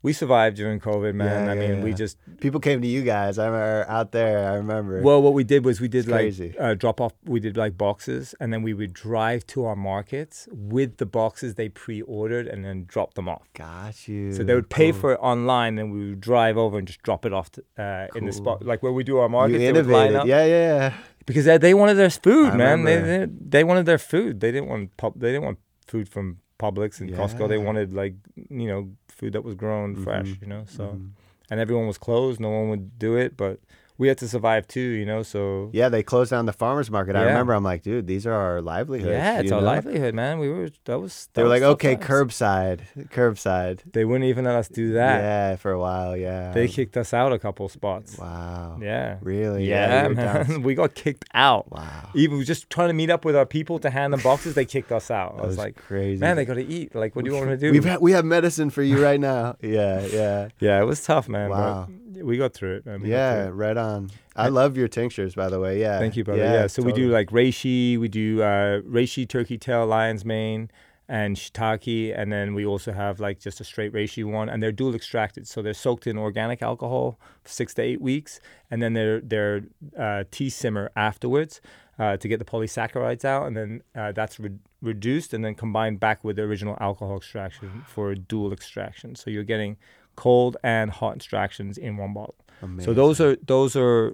[0.05, 2.15] we survived during covid man Yeah, i yeah, mean we just
[2.45, 3.33] People came to you guys.
[3.39, 4.37] I remember out there.
[4.51, 5.01] I remember.
[5.01, 7.13] Well, what we did was we did It's like uh, drop off.
[7.23, 11.55] We did like boxes, and then we would drive to our markets with the boxes
[11.55, 13.43] they pre-ordered, and then drop them off.
[13.53, 14.33] got you.
[14.33, 15.01] So they would pay Cool.
[15.01, 18.07] for it online, and we would drive over and just drop it off to, uh,
[18.17, 19.61] in the spot, like where we do our markets.
[19.61, 20.15] You they would line innovated.
[20.21, 20.93] up Yeah, yeah.
[21.25, 22.83] because they, they wanted their food, I man.
[22.83, 24.31] They, they they wanted their food.
[24.41, 25.13] They didn't want pub.
[25.21, 26.25] They didn't want food from
[26.59, 27.47] Publix and Costco.
[27.47, 28.15] They wanted like
[28.61, 28.81] you know
[29.15, 30.27] food that was grown fresh.
[30.33, 31.09] Mhm, You know, so mhm.
[31.49, 32.39] and everyone was closed.
[32.39, 33.59] No one would do it, but
[33.97, 34.79] we had to survive too.
[34.81, 37.15] You know, so Yeah, they closed down the farmers market.
[37.15, 37.53] I remember.
[37.53, 39.09] I'm like, dude, these are our livelihoods.
[39.11, 39.67] Yeah, it's our know?
[39.67, 40.39] livelihood, man.
[40.39, 41.29] We were that was.
[41.33, 42.07] They were was like, okay, times.
[42.07, 42.79] curbside,
[43.09, 43.79] curbside.
[43.91, 45.21] They wouldn't even let us do that.
[45.21, 46.15] Yeah, for a while.
[46.17, 46.51] Yeah.
[46.51, 48.17] They kicked us out a couple spots.
[48.17, 48.79] Wow.
[48.81, 49.17] Yeah.
[49.21, 49.67] Really?
[49.67, 50.61] Yeah, you were man.
[50.63, 51.71] we got kicked out.
[51.71, 52.09] Wow.
[52.13, 54.91] Even just trying to meet up with our people to hand them boxes, they kicked
[54.91, 55.33] us out.
[55.33, 56.19] I That was was like, crazy.
[56.19, 56.93] man, they got to eat.
[56.95, 57.71] Like, what do you want me to do?
[57.71, 59.55] We've ha- we have medicine for you right now.
[59.65, 61.49] Yeah, yeah, yeah, it was tough, man.
[61.49, 61.87] Wow.
[61.89, 62.85] But we got through it.
[62.85, 63.43] We got yeah.
[63.43, 63.55] through it.
[63.55, 64.11] Right on.
[64.35, 65.79] I love your tinctures, by the way.
[65.79, 65.99] Yeah.
[65.99, 66.41] Thank you, brother.
[66.41, 66.67] Yeah.
[66.67, 70.69] so we do like reishi, we do uh, reishi turkey tail, lion's mane,
[71.07, 74.71] and shiitake, and then we also have like just a straight reishi one, and they're
[74.71, 78.39] dual extracted, so they're soaked in organic alcohol for six to eight weeks,
[78.71, 79.61] and then they're they're
[79.97, 81.61] uh, tea simmer afterwards
[81.99, 85.99] uh, to get the polysaccharides out, and then uh, that's re- reduced and then combined
[85.99, 89.15] back with the original alcohol extraction for a dual extraction.
[89.15, 89.77] So you're getting
[90.15, 92.35] cold and hot extractions in one bottle.
[92.79, 94.13] So those are those are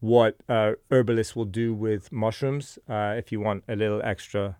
[0.00, 2.78] what uh, herbalists will do with mushrooms.
[2.88, 4.56] Uh, if you want a little extra,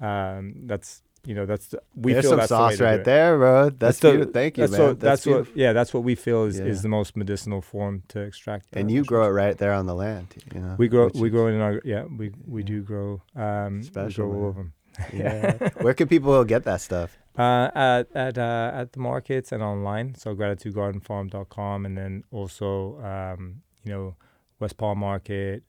[0.00, 3.38] um, that's you know that's the, we There's feel some that's sauce do right there,
[3.38, 3.70] bro.
[3.70, 4.32] That's, the- beautiful.
[4.32, 4.88] Thank you, that's man.
[4.88, 6.66] What, that's what yeah, that's what we feel is, Yeah.
[6.66, 8.66] is the most medicinal form to extract.
[8.76, 9.08] uh, And you mushrooms.
[9.08, 10.28] grow it right there on the land.
[10.54, 10.74] You know.
[10.78, 12.66] We grow we is- grow it in our yeah we we Yeah.
[12.66, 14.72] do grow um, Special, grow all of them.
[15.12, 15.56] Yeah.
[15.80, 17.16] Where can people get that stuff?
[17.36, 20.14] Uh, at at uh, at the markets and online.
[20.14, 24.14] So gratitudegardenfarm.com, and then also um, you know
[24.60, 25.64] West Palm Market,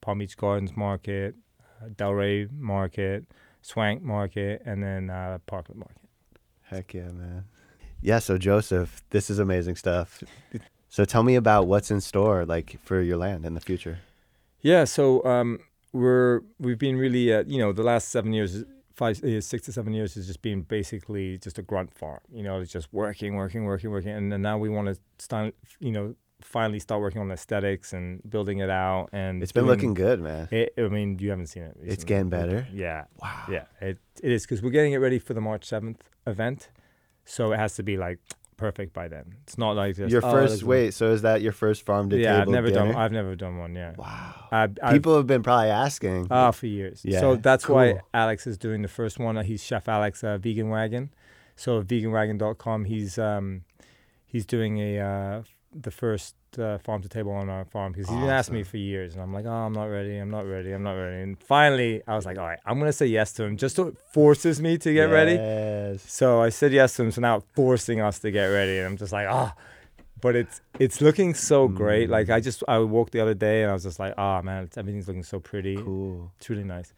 [0.00, 1.34] Palm Beach Gardens Market,
[1.82, 3.24] uh, Delray Market,
[3.62, 6.08] Swank Market, and then uh, Parkland Market.
[6.64, 7.44] Heck yeah, man.
[8.02, 10.22] Yeah, so Joseph, this is amazing stuff.
[10.88, 13.98] So tell me about what's in store like for your land in the future.
[14.60, 15.60] Yeah, so um,
[15.92, 18.64] we're we've been really uh, you know the last seven years,
[18.96, 22.20] five, uh, six to seven years has just been basically just a grunt farm.
[22.32, 25.54] You know, it's just working, working, working, working, and then now we want to start,
[25.80, 29.08] you know, finally start working on aesthetics and building it out.
[29.12, 30.48] And It's been doing- looking good, man.
[30.50, 31.76] It, I mean, you haven't seen it.
[31.82, 32.66] It's getting better.
[32.72, 33.44] Yeah, Wow.
[33.50, 36.70] yeah, it it is because we're getting it ready for the March seventh event,
[37.24, 38.18] so it has to be like
[38.56, 39.36] perfect by then.
[39.44, 42.18] It's not like just, Your oh, first wait, so is that your first farm to
[42.18, 42.92] Yeah, I've never dinner?
[42.92, 42.96] done.
[42.96, 43.74] I've never done one.
[43.74, 43.94] Yeah.
[43.96, 44.48] wow.
[44.50, 46.28] I've, People have been probably asking.
[46.30, 47.02] Ah, for years.
[47.04, 48.00] Yeah, So that's why.
[48.14, 49.36] Alex is doing the first one.
[49.44, 51.10] He's Chef Alex uh, Vegan Wagon.
[51.56, 52.84] So veganwagon.com.
[52.84, 53.64] He's um,
[54.26, 55.42] he's doing a uh,
[55.74, 58.76] the first uh, farm to table on our farm because he's been asking me for
[58.76, 60.16] years, and I'm like, oh, I'm not ready.
[60.16, 60.72] I'm not ready.
[60.72, 61.22] I'm not ready.
[61.22, 63.56] And finally, I was like, all right, I'm gonna say yes to him.
[63.56, 65.32] Just so it forces me to get ready.
[65.34, 66.02] Yes.
[66.10, 67.10] So I said yes to him.
[67.10, 69.54] So now it's forcing us to get ready, and I'm just like, ah.
[70.20, 72.08] But it's it's looking so great.
[72.08, 74.64] Like I just I walked the other day, and I was just like, ah, man,
[74.64, 75.76] it's, everything's looking so pretty.
[75.76, 76.32] Cool.
[76.38, 76.94] It's really nice.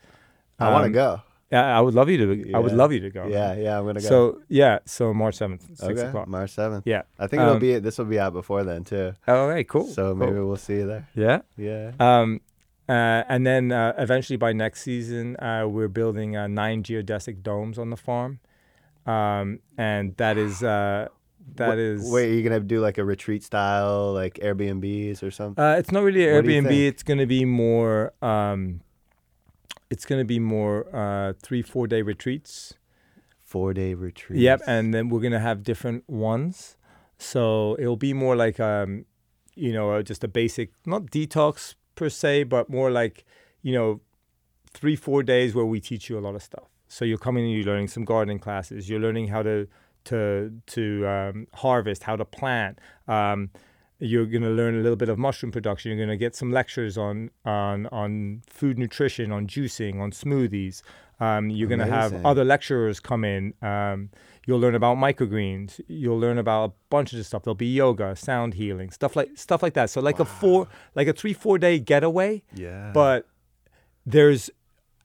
[0.61, 1.23] I want to Um, go.
[1.51, 2.53] Yeah, I would love you to.
[2.53, 3.27] I would love you to go.
[3.27, 4.09] Yeah, yeah, I'm gonna go.
[4.09, 6.29] So yeah, so March seventh, six okay, o'clock.
[6.29, 6.87] March seventh.
[6.87, 7.03] Yeah.
[7.19, 9.15] I think it'll Um, be this will be out before then too.
[9.27, 9.87] Oh, okay, cool.
[9.87, 10.27] So cool.
[10.27, 11.09] maybe we'll see you there.
[11.15, 11.41] Yeah.
[11.57, 11.93] Yeah.
[11.99, 12.41] Um,
[12.87, 17.79] uh, and then uh, eventually by next season, uh, we're building uh, nine geodesic domes
[17.79, 18.41] on the farm,
[19.07, 21.09] um, and that is uh,
[21.57, 22.11] that Wha- is.
[22.11, 25.63] Wait, are you gonna do like a retreat style, like Airbnbs or something?
[25.65, 26.89] Uh, it's not really an What do you Airbnb.
[26.89, 28.13] It's going to be more.
[28.21, 28.81] Um,
[29.91, 32.75] it's going to be more uh, three, four day retreats.
[33.45, 34.41] Four day retreats.
[34.41, 36.77] Yep, and then we're gonna have different ones.
[37.17, 39.07] So it'll be more like um,
[39.59, 43.25] you know, uh, just a basic, not detox per se, but more like,
[43.61, 44.01] you know,
[44.73, 46.69] three four days where we teach you a lot of stuff.
[46.87, 48.89] So you're coming and you're learning some gardening classes.
[48.89, 49.67] You're learning how to
[50.05, 52.79] to to um, harvest, how to plant.
[53.09, 53.51] Um,
[54.01, 55.91] you're going to learn a little bit of mushroom production.
[55.91, 60.83] You're going to get some lectures on on on food nutrition, on juicing, on smoothies.
[61.21, 63.53] Um, you're going to have other lecturers come in.
[63.61, 64.11] Um,
[64.47, 65.81] you'll learn about microgreens.
[65.89, 67.43] You'll learn about a bunch of stuff.
[67.43, 69.91] There'll be yoga, sound healing, stuff like stuff like that.
[69.91, 72.93] So like a four, like a three four day getaway, Yeah.
[72.95, 73.27] but
[74.07, 74.49] there's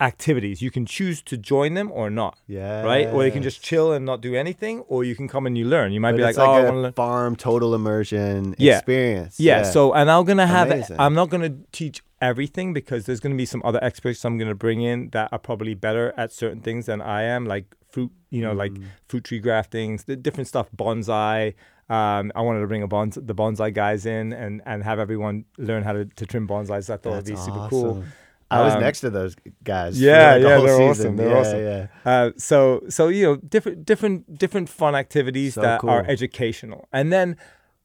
[0.01, 0.61] activities.
[0.61, 2.37] You can choose to join them or not.
[2.47, 2.81] yeah.
[2.83, 3.07] Right?
[3.07, 5.65] Or you can just chill and not do anything, or you can come and you
[5.65, 5.91] learn.
[5.91, 6.93] You might But be like, it's oh, I like want to a learn.
[6.93, 8.77] farm total immersion Yeah.
[8.77, 9.39] experience.
[9.39, 10.69] Yeah, So, and I'm gonna have.
[10.71, 10.99] Amazing.
[10.99, 14.81] I'm not gonna teach everything because there's gonna be some other experts I'm gonna bring
[14.81, 18.11] in that are probably better at certain things than I am, like fruit.
[18.29, 18.83] You know, like Mm.
[19.07, 21.53] fruit tree graftings, the different stuff, bonsai.
[21.89, 25.83] Um, I wanted to bring bons- the bonsai guys in and, and have everyone learn
[25.83, 26.89] how to, to trim bonsais.
[26.89, 28.03] I thought That's it'd be super cool.
[28.57, 29.99] I was Um, next to those guys.
[29.99, 30.89] Yeah, the yeah, they're season.
[30.89, 31.15] awesome.
[31.17, 31.63] They're yeah, awesome.
[31.63, 31.87] Yeah.
[32.11, 37.11] Uh, so so you know different different different fun activities So that are educational, and
[37.11, 37.37] then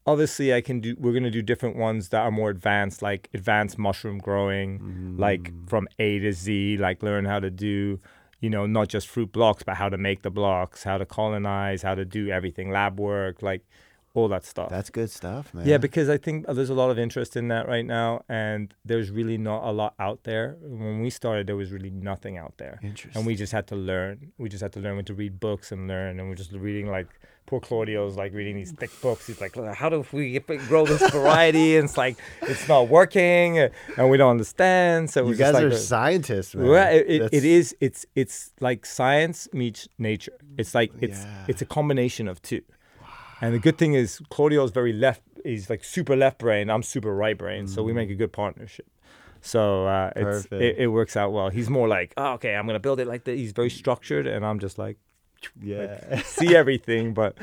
[0.07, 0.97] obviously I can do.
[0.99, 5.69] We're gonna do different ones that are more advanced, like advanced mushroom growing, like Mm.
[5.69, 8.01] from A to Z, like learn how to do.
[8.41, 11.83] You know, not just fruit blocks, but how to make the blocks, how to colonize,
[11.83, 13.63] how to do everything, lab work, like
[14.15, 14.69] all that stuff.
[14.71, 15.67] That's good stuff, man.
[15.67, 19.11] Yeah, because I think there's a lot of interest in that right now, and there's
[19.11, 20.57] really not a lot out there.
[20.61, 23.13] When we started, there was really nothing out there, Interesting.
[23.19, 24.33] and we just had to learn.
[24.39, 26.91] We just had to learn when to read books and learn, and we're just reading
[26.91, 27.07] like
[27.47, 29.27] poor Claudio's like reading these thick books.
[29.27, 33.59] He's like, "How do we grow this variety?" and it's like it's not working,
[33.97, 35.11] and we don't understand.
[35.11, 36.67] So you guys like are a- scientists, man.
[36.67, 37.77] well, it, it, it is.
[37.81, 40.33] It's it's like science meets nature.
[40.57, 41.45] It's like it's Yeah.
[41.49, 42.63] it's a combination of two.
[43.41, 45.23] And the good thing is Claudio is very left.
[45.45, 46.71] He's like super left brain.
[46.71, 47.67] I'm super right brain.
[47.69, 48.87] So we make a good partnership.
[49.41, 51.49] So uh, it's it, it works out well.
[51.49, 53.37] He's more like, oh, okay, I'm gonna build it like that.
[53.37, 54.99] He's very structured, and I'm just like
[55.63, 56.21] Yeah.
[56.23, 57.37] see everything, but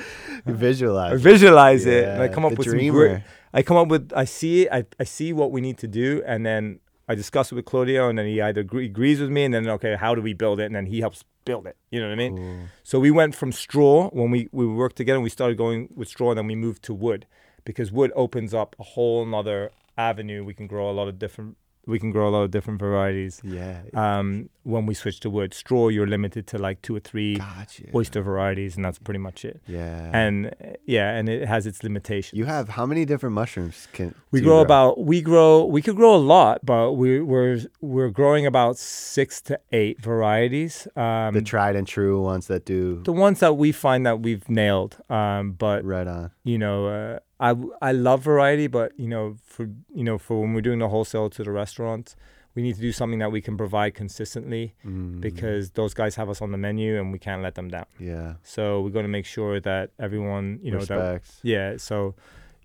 [0.45, 1.21] I Visualize.
[1.21, 3.07] visualize it and I come up the with some dreamer.
[3.07, 3.21] great.
[3.53, 4.69] I come up with I see it.
[4.73, 8.09] I, I see what we need to do, and then I discuss it with Claudio,
[8.09, 10.59] and then he either agree, agrees with me, and then okay, how do we build
[10.59, 10.65] it?
[10.65, 11.77] And then he helps build it.
[11.91, 12.37] You know what I mean?
[12.37, 12.59] Cool.
[12.83, 15.17] So we went from straw when we we worked together.
[15.17, 17.25] and We started going with straw, and then we moved to wood
[17.63, 20.43] because wood opens up a whole nother avenue.
[20.43, 21.57] We can grow a lot of different.
[21.87, 23.41] We can grow a lot of different varieties.
[23.43, 23.81] Yeah.
[23.93, 27.83] Um, when we switch to wood, straw you're limited to like two or three Gotcha.
[27.93, 29.61] oyster varieties, and that's pretty much it.
[29.67, 30.09] Yeah.
[30.11, 32.37] And yeah, and it has its limitations.
[32.37, 35.95] you have how many different mushrooms can We you grow about we grow we could
[35.95, 40.87] grow a lot, but we, we're we're growing about six to eight varieties.
[40.95, 44.49] Um, the tried and true ones that do the ones that we find that we've
[44.49, 44.97] nailed.
[45.09, 46.31] Um, but right on.
[46.43, 50.53] you know, uh, I I love variety, but you know, for you know, for when
[50.53, 52.15] we're doing the wholesale to the restaurants,
[52.55, 56.29] we need to do something that we can provide consistently Mm, because those guys have
[56.29, 57.85] us on the menu and we can't let them down.
[57.99, 61.31] yeah, So we're going to make sure that everyone, you know, that respect.
[61.43, 62.15] yeah, so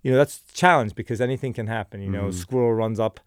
[0.03, 2.01] you know that's a challenge because anything can happen.
[2.01, 2.33] You know, Mhm.
[2.33, 3.19] squirrel runs up,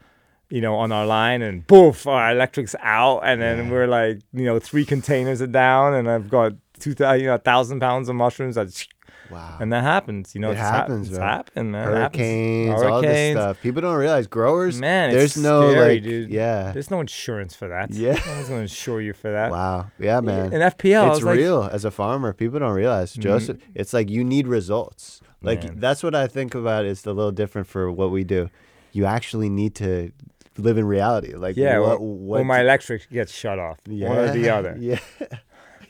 [0.48, 3.70] you know, on our line and poof, our electric's out, and then Yeah.
[3.70, 7.34] we're like, you know, three containers are down, and I've got two thousand, you know,
[7.34, 8.54] a thousand pounds of mushrooms.
[8.56, 8.88] That's,
[9.30, 9.56] wow.
[9.60, 10.34] and that happens.
[10.34, 11.84] You know, It happens, It's happened, man.
[11.84, 12.20] Happens.
[12.20, 13.60] Hurricanes, all this stuff.
[13.62, 14.78] People don't realize growers.
[14.80, 16.30] Man, it's there's no scary, like, dude.
[16.30, 17.92] yeah, There's no insurance for that.
[17.92, 18.12] Yeah.
[18.26, 19.50] no one's going to insure you for that.
[19.50, 20.52] wow, yeah, man.
[20.52, 22.32] In FPL, it's was like, real as a farmer.
[22.32, 23.12] People don't realize.
[23.12, 23.22] Mm-hmm.
[23.22, 23.58] Joseph.
[23.74, 25.20] It's like you need results.
[25.42, 25.78] Like Man.
[25.78, 26.86] that's what I think about.
[26.86, 28.48] It's a little different for what we do.
[28.92, 30.10] You actually need to
[30.56, 31.34] live in reality.
[31.34, 33.78] Like yeah, what, or, what or my electric gets shut off.
[33.86, 34.76] yeah, One or the other.
[34.80, 34.98] Yeah,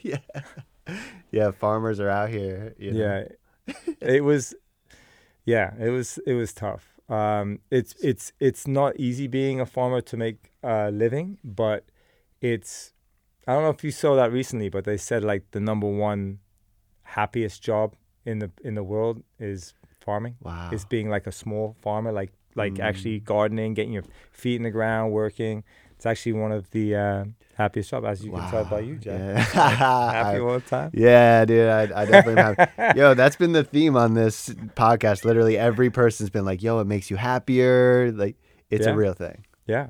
[0.02, 0.18] yeah,
[1.30, 1.50] yeah.
[1.50, 2.74] Farmers are out here.
[2.78, 3.00] You know?
[3.00, 4.54] yeah it was
[5.46, 10.02] yeah it was it was tough um it's it's it's not easy being a farmer
[10.02, 11.84] to make a living but
[12.42, 12.92] it's
[13.48, 16.38] i don't know if you saw that recently but they said like the number one
[17.02, 17.94] happiest job
[18.26, 20.68] in the in the world is farming Wow.
[20.70, 22.84] is being like a small farmer like like Mm.
[22.84, 25.64] actually gardening getting your feet in the ground working
[26.04, 27.24] it's actually one of the uh,
[27.56, 29.38] happiest jobs as you can tell by you jack Yeah.
[30.12, 32.96] happy all the time Yeah, dude, I, I definitely have.
[32.96, 35.24] Yo, that's been the theme on this podcast.
[35.24, 38.36] Literally, every person's been like, "Yo, it makes you happier." Like,
[38.70, 38.92] it's Yeah.
[38.92, 39.44] a real thing.
[39.66, 39.86] yeah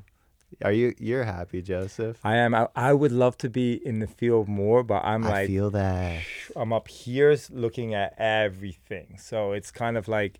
[0.63, 0.95] Are you?
[0.99, 2.19] You're happy, Joseph?
[2.23, 2.55] I am.
[2.55, 5.71] I, I would love to be in the field more, but I'm I like, feel
[5.73, 6.23] that.
[6.55, 9.19] I'm up here looking at everything.
[9.19, 10.39] So it's kind of like,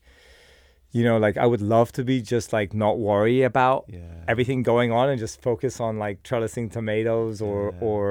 [0.97, 3.99] you know, like I would love to be just like not worry about Yeah.
[4.33, 7.87] everything going on and just focus on like trellising tomatoes or Yeah.
[7.89, 8.07] or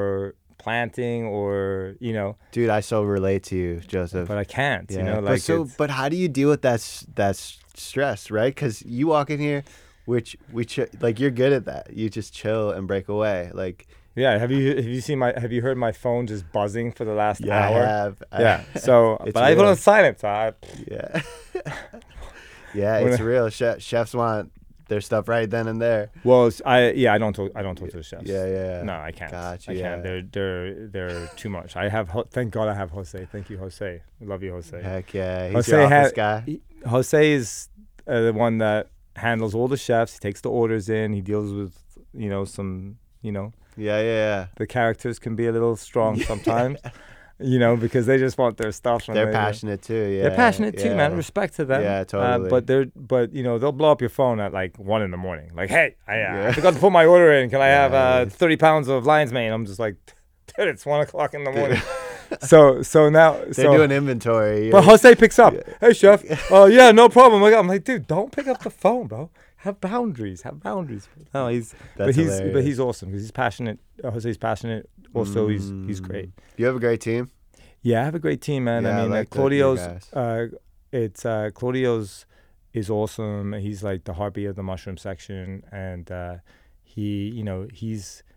[0.63, 2.29] planting or you know.
[2.51, 4.27] Dude, I so relate to you, Joseph.
[4.27, 4.87] But I can't.
[4.91, 4.97] yeah.
[4.97, 6.81] You know, but like so, but how do you deal with that?
[7.15, 7.35] That
[7.87, 8.53] stress, right?
[8.53, 9.63] Because you walk in here,
[10.05, 11.83] which we ch- like, you're good at that.
[11.99, 13.49] You just chill and break away.
[13.53, 14.37] Like, yeah.
[14.37, 17.13] Have you have you seen my have you heard my phone just buzzing for the
[17.23, 17.85] last yeah, I hour?
[17.85, 18.23] have.
[18.31, 18.59] I- Yeah.
[18.87, 20.19] So, but I put on silent.
[20.19, 20.51] So I,
[20.91, 21.21] yeah.
[22.73, 23.49] Yeah, it's real.
[23.49, 24.51] Chef, chefs want
[24.89, 26.11] their stuff right then and there.
[26.23, 27.51] Well, I yeah, I don't talk.
[27.55, 28.25] I don't talk to the chefs.
[28.25, 28.83] Yeah, yeah.
[28.83, 29.31] No, I can't.
[29.31, 29.77] Gotcha, I can't.
[29.77, 30.01] yeah.
[30.01, 31.75] They're they're they're too much.
[31.75, 32.09] I have.
[32.31, 33.25] Thank God I have Jose.
[33.31, 34.01] Thank you, Jose.
[34.21, 34.81] Love you, Jose.
[34.81, 35.45] Heck yeah.
[35.47, 36.39] He's Jose your office had- guy.
[36.45, 37.69] He- Jose is
[38.07, 40.13] uh, the one that handles all the chefs.
[40.13, 41.13] He takes the orders in.
[41.13, 41.73] He deals with
[42.13, 46.19] you know some you know Yeah, Yeah, yeah, the characters can be a little strong
[46.31, 46.79] sometimes.
[47.43, 49.05] You know because they just want their stuff.
[49.05, 49.93] They're they- passionate too.
[50.09, 50.23] Yeah.
[50.23, 51.15] They're passionate too, man.
[51.15, 51.81] Respect to them.
[51.83, 52.49] Yeah, Uh, totally.
[52.49, 55.17] but they're, but you know, they'll blow up your phone at like one in the
[55.17, 55.51] morning.
[55.55, 56.47] Like, hey, I, uh, Yeah.
[56.49, 57.49] I forgot to put my order in.
[57.49, 59.51] Can I have uh, thirty pounds of lion's mane?
[59.51, 59.95] I'm just like,
[60.57, 61.81] dude, it's one o'clock in the morning.
[62.41, 63.73] so, so now, They're so.
[63.77, 64.71] doing inventory.
[64.71, 65.53] but Jose picks up.
[65.81, 66.23] Hey, chef.
[66.51, 67.43] Oh yeah, no problem.
[67.43, 69.29] I'm like, dude, don't pick up the phone, bro.
[69.63, 70.41] Have boundaries.
[70.41, 71.07] Have boundaries.
[71.33, 73.79] No, he's but That's he's but he's awesome because he's passionate.
[74.03, 74.89] Jose's passionate.
[75.13, 76.31] Also, he's he's great.
[76.57, 77.31] You have a great team.
[77.81, 78.83] Yeah, I have a great team, man.
[78.83, 80.47] Yeah, I I mean, like uh, Claudio's, uh,
[80.91, 82.25] it's uh, Claudio's
[82.73, 83.53] is awesome.
[83.53, 86.35] He's like the heartbeat of the mushroom section, and uh,
[86.83, 88.32] he, you know, he's he,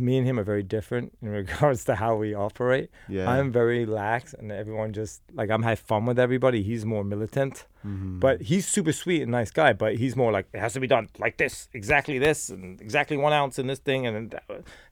[0.00, 2.90] me and him are very different in regards to how we operate.
[3.08, 3.28] Yeah.
[3.30, 6.62] I'm very lax, and everyone just like I'm have fun with everybody.
[6.62, 8.18] He's more militant, Mhm.
[8.20, 9.72] but he's super sweet and nice guy.
[9.74, 13.16] But he's more like it has to be done like this, exactly this, and exactly
[13.16, 14.34] one ounce in this thing, and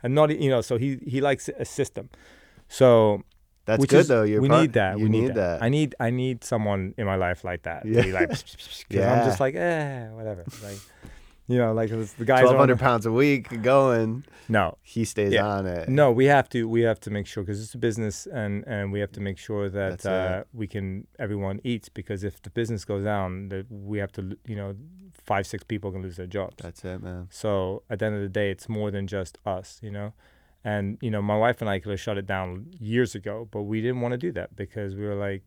[0.02, 0.60] and not you know.
[0.60, 2.10] So he he likes a system.
[2.68, 3.22] So
[3.66, 4.22] That's which good is- though.
[4.24, 4.98] You're we part- need that.
[4.98, 5.62] You we need, need that.
[5.62, 7.84] I need I need someone in my life like that.
[7.86, 7.96] Yeah.
[7.96, 8.30] To be like,
[8.90, 9.12] Yeah.
[9.20, 10.44] I'm just like, eh, whatever.
[10.62, 10.78] Like,
[11.50, 12.42] you know, like the guys.
[12.42, 14.24] Twelve hundred pounds a week going.
[14.48, 15.46] No, He stays Yeah.
[15.56, 15.88] on it.
[15.88, 18.82] no, we have to we have to make sure because it's a business and and
[18.94, 22.84] we have to make sure that uh, we can everyone eats because if the business
[22.84, 24.74] goes down, that we have to you know
[25.30, 26.56] five six people can lose their jobs.
[26.64, 27.22] That's it, man.
[27.30, 30.12] So at the end of the day, it's more than just us, you know.
[30.64, 33.62] And you know, my wife and I could have shut it down years ago, but
[33.62, 35.42] we didn't want to do that because we were like,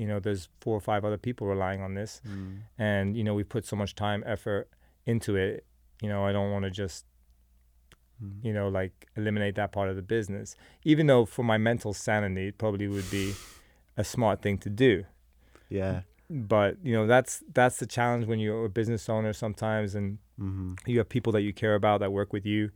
[0.00, 2.58] you know, there's four or five other people relying on this, Mm.
[2.78, 4.68] and you know, we put so much time, effort
[5.06, 5.64] into it.
[6.02, 7.04] You know, I don't want to just,
[8.22, 8.44] Mm.
[8.44, 10.54] you know, like eliminate that part of the business.
[10.84, 13.34] Even though for my mental sanity, it probably would be
[13.96, 15.04] a smart thing to do
[15.68, 16.02] Yeah.
[16.28, 20.74] but you know that's that's the challenge when you're a business owner sometimes and hmm
[20.84, 22.70] you have people that you care about that work with you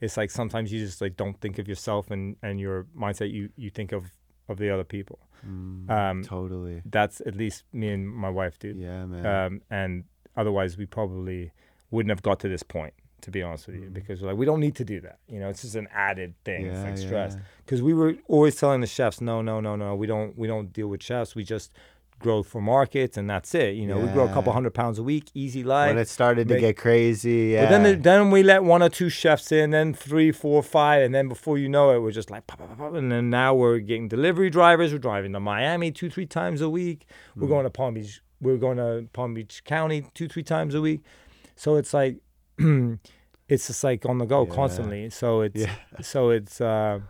[0.00, 3.50] it's like sometimes you just like don't think of yourself and and your mindset you
[3.56, 4.12] you think of
[4.48, 5.90] of the other people Mm.
[5.90, 6.80] Um, totally.
[6.86, 9.26] that's at least me and my wife do Yeah, man.
[9.26, 10.04] um and
[10.36, 11.50] otherwise we probably
[11.92, 13.92] wouldn't have got to this point to be honest with you Mm.
[13.94, 16.34] because we're like we don't need to do that you know it's just an added
[16.44, 17.40] thing it's like stress yeah.
[17.64, 20.72] because we were always telling the chefs no no no no we don't we don't
[20.72, 21.72] deal with chefs we just
[22.18, 25.02] grow for markets and that's it you know we grow a couple hundred pounds a
[25.02, 27.62] week easy life when it started to get crazy, yeah.
[27.64, 31.02] but then, the, then we let one or two chefs in, then three, four, five,
[31.02, 33.52] and then before you know it, we're just like, pop, pop, pop, and then now
[33.54, 34.92] we're getting delivery drivers.
[34.92, 37.06] We're driving to Miami two, three times a week.
[37.34, 37.52] We're Hmm.
[37.54, 38.20] going to Palm Beach.
[38.40, 41.00] We're going to Palm Beach County two, three times a week.
[41.56, 42.16] So it's like,
[43.48, 44.54] it's just like on the go Yeah.
[44.54, 45.10] constantly.
[45.10, 45.74] So it's, Yeah.
[46.00, 47.00] so it's, uh,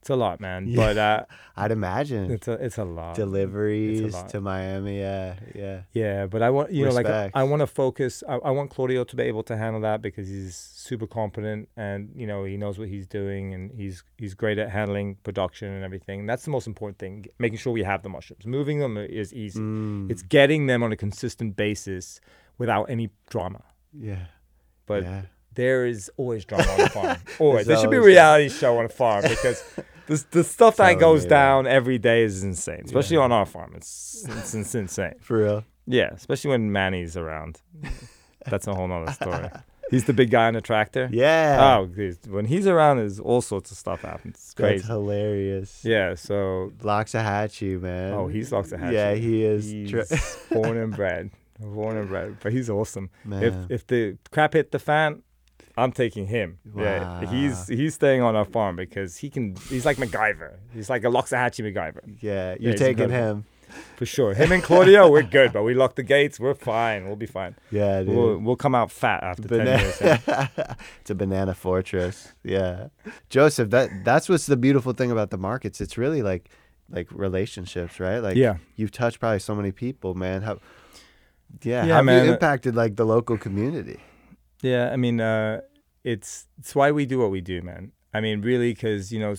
[0.00, 0.66] it's a lot, man.
[0.66, 0.76] Yeah.
[0.76, 1.24] But uh,
[1.56, 3.16] I'd imagine it's a, it's a lot.
[3.16, 4.28] deliveries lot.
[4.28, 4.98] to Miami.
[5.00, 5.80] Yeah, yeah.
[5.94, 7.34] Yeah, but I want you know like Respect.
[7.34, 8.22] I want to focus.
[8.28, 12.10] I, I want Claudio to be able to handle that because he's super competent and
[12.14, 15.82] you know he knows what he's doing and he's he's great at handling production and
[15.82, 16.26] everything.
[16.26, 17.24] That's the most important thing.
[17.38, 18.44] Making sure we have the mushrooms.
[18.44, 19.58] Moving them is easy.
[19.58, 22.20] Mm, It's getting them on a consistent basis
[22.58, 23.62] without any drama.
[23.92, 24.26] yeah,
[24.86, 25.22] But yeah.
[25.54, 27.16] there is always drama on the farm.
[27.38, 27.66] Always.
[27.66, 29.62] There should be a reality show on a farm because
[30.06, 31.30] the the stuff that goes yeah.
[31.30, 32.82] down every day is insane.
[32.84, 33.22] Especially Yeah.
[33.24, 33.72] on our farm.
[33.76, 35.14] It's it's, it's insane.
[35.20, 35.64] for real.
[35.86, 37.60] Yeah, especially when Manny's around.
[38.46, 39.48] That's a whole nother story.
[39.90, 41.08] He's the big guy on the tractor.
[41.12, 41.76] Yeah.
[41.78, 42.18] Oh, geez.
[42.26, 44.34] when he's around, there's all sorts of stuff happens.
[44.36, 44.86] It's that's crazy.
[44.86, 45.82] hilarious.
[45.84, 46.14] Yeah.
[46.14, 48.14] So, Loxahatchee, man.
[48.14, 48.92] oh, he's Loxahatchee.
[48.92, 49.70] Yeah, he is.
[49.70, 49.92] He's
[50.50, 51.30] born and bred.
[51.60, 52.36] And bred.
[52.42, 53.10] But he's awesome.
[53.24, 53.42] man.
[53.42, 55.22] If if the crap hit the fan,
[55.76, 56.58] I'm taking him.
[56.76, 59.56] Yeah, he's he's staying on our farm because he can.
[59.68, 60.54] He's like MacGyver.
[60.72, 63.44] He's like a Loxahatchee MacGyver yeah, you're he's taking him.
[63.96, 64.34] for sure.
[64.34, 66.38] Him and Claudio, we're good, but we lock the gates.
[66.38, 67.06] We're fine.
[67.06, 67.56] We'll be fine.
[67.70, 68.14] Yeah, dude.
[68.14, 70.00] We'll we'll come out fat after ten years.
[70.00, 70.18] yeah.
[70.26, 70.76] Banana.
[71.00, 72.32] it's a banana fortress.
[72.44, 72.88] Yeah,
[73.28, 73.70] Joseph.
[73.70, 75.80] That that's what's the beautiful thing about the markets.
[75.80, 76.50] It's really like
[76.90, 78.18] like relationships, right?
[78.18, 78.58] Like Yeah.
[78.76, 80.42] you've touched probably so many people, man.
[80.42, 80.58] How
[81.62, 82.26] yeah, Yeah, how have man.
[82.26, 84.00] you impacted like the local community?
[84.62, 85.60] Yeah, I mean, uh,
[86.04, 87.92] it's it's why we do what we do, man.
[88.12, 89.34] I mean, really, because you know,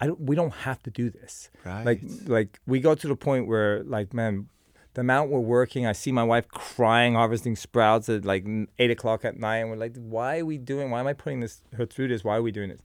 [0.00, 0.20] I don't.
[0.20, 1.50] We don't have to do this.
[1.64, 1.84] Right.
[1.84, 4.48] Like, like we go to the point where, like, man,
[4.94, 8.46] the amount we're working, I see my wife crying harvesting sprouts at like
[8.78, 10.90] eight o'clock at night, and we're like, why are we doing?
[10.90, 12.22] Why am I putting this her through this?
[12.24, 12.80] Why are we doing this?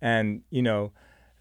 [0.00, 0.92] And you know,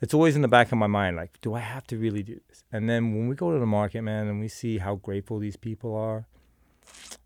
[0.02, 2.39] it's always in the back of my mind, like, do I have to really do
[2.47, 2.64] this?
[2.72, 5.56] And then when we go to the market, man, and we see how grateful these
[5.58, 6.28] people are,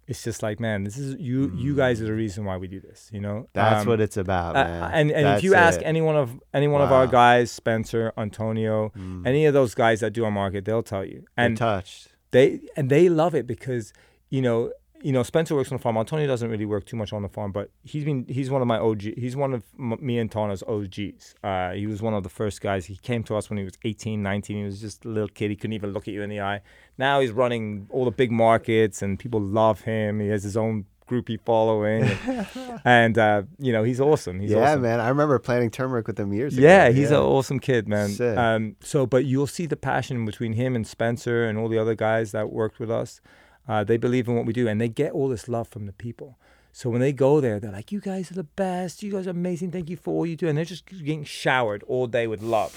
[0.07, 1.51] it's just like, man, this is you.
[1.55, 3.09] You guys are the reason why we do this.
[3.11, 4.91] You know, That's Um, what it's about, uh, man.
[4.93, 5.83] and and if you ask it.
[5.85, 9.25] any one of any one of our guys, Spencer, Antonio, Mm.
[9.27, 11.25] any of those guys that do our market, they'll tell you.
[11.35, 12.07] They're And touched.
[12.31, 13.93] they and they love it because
[14.29, 14.71] you know
[15.08, 15.95] you know Spencer works on the farm.
[15.95, 18.68] Antonio doesn't really work too much on the farm, but he's been he's one of
[18.68, 19.03] my OG.
[19.18, 21.34] He's one of m- me and Tana's OGs.
[21.41, 22.86] Uh, he was one of the first guys.
[22.88, 24.58] He came to us when he was 18, 19.
[24.58, 25.49] He was just a little kid.
[25.49, 26.60] He couldn't even look at you in the eye.
[26.97, 30.20] Now he's running all the big markets, and people love him.
[30.20, 34.41] He has his own groupie following, and, and, uh, you know he's awesome.
[34.41, 34.82] He's yeah, awesome.
[34.82, 34.99] man.
[34.99, 36.68] I remember planting turmeric with him years ago.
[36.68, 38.10] Yeah, he's an awesome kid, man.
[38.38, 41.95] Um, so, but you'll see the passion between him and Spencer and all the other
[41.95, 43.22] guys that worked with us.
[43.68, 45.93] Uh, they believe in what we do, and they get all this love from the
[45.93, 46.38] people.
[46.72, 49.03] So when they go there, they're like, "You guys are the best.
[49.03, 49.72] You guys are amazing.
[49.72, 52.72] Thank you for all you do." And they're just getting showered all day with love.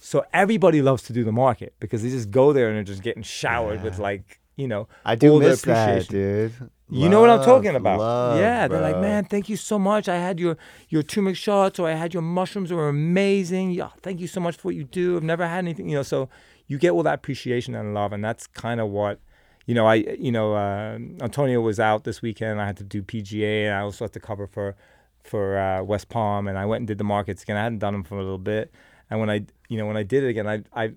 [0.00, 3.02] So everybody loves to do the market because they just go there and they're just
[3.02, 4.88] getting showered with like you know.
[5.04, 6.14] I do all the miss that, appreciation.
[6.58, 6.70] dude.
[6.90, 7.98] You know what I'm talking about?
[7.98, 10.10] love, yeah, they're like, man, thank you so much.
[10.10, 10.58] I had your
[10.90, 13.70] your turmeric shots, or I had your mushrooms, were amazing.
[13.70, 15.16] Yeah, thank you so much for what you do.
[15.16, 16.02] I've never had anything, you know.
[16.02, 16.28] So
[16.66, 19.20] you get all that appreciation and love, and that's kind of what,
[19.66, 19.86] you know.
[19.86, 22.60] I, you know, uh, Antonio was out this weekend.
[22.60, 24.74] I had to do PGA, and I also had to cover for
[25.24, 27.56] for uh, West Palm, and I went and did the markets again.
[27.56, 28.72] I hadn't done them for a little bit,
[29.10, 30.92] and when I, you know, when I did it again, I, I,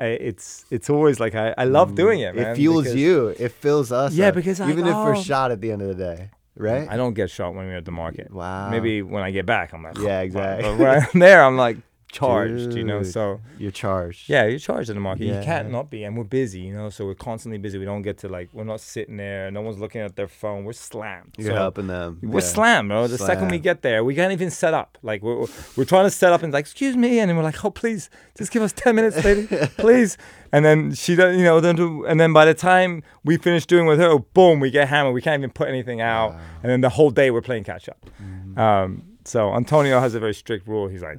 [0.00, 2.34] I it's it's always like I, I love doing it.
[2.34, 2.52] Man, Mm.
[2.52, 3.28] It fuels because- you.
[3.38, 4.14] It fills us.
[4.14, 6.88] Yeah, up, because even go- if we're shot at the end of the day, right?
[6.88, 8.32] I don't get shot when we're at the market.
[8.32, 8.68] Wow.
[8.70, 10.62] Maybe when I get back, I'm like, Yeah, exactly.
[10.68, 11.76] But when I'm there, I'm like
[12.10, 13.02] charged, you know.
[13.02, 14.28] So You're charged.
[14.28, 15.24] yeah, you're charged in the market.
[15.24, 16.90] You can't not be, and we're busy, you know.
[16.90, 17.78] So we're constantly busy.
[17.78, 19.50] We don't get to like, we're not sitting there.
[19.50, 20.64] No one's looking at their phone.
[20.64, 21.34] We're slammed.
[21.38, 22.18] You're So helping them.
[22.22, 22.46] We're yeah.
[22.46, 23.06] slammed, bro.
[23.06, 24.98] The second we get there, we can't even set up.
[25.02, 25.46] Like we're
[25.76, 28.10] we're trying to set up and like, excuse me, and then we're like, oh please,
[28.36, 29.46] just give us ten minutes, lady,
[29.78, 30.16] please.
[30.50, 33.66] And then she doesn't, you know, then do, and then by the time we finish
[33.66, 35.12] doing with her, boom, we get hammered.
[35.12, 36.40] We can't even put anything out, Wow.
[36.62, 37.98] and then the whole day we're playing catch up.
[38.22, 38.58] Mm-hmm.
[38.58, 40.88] Um, so Antonio has a very strict rule.
[40.88, 41.18] He's like,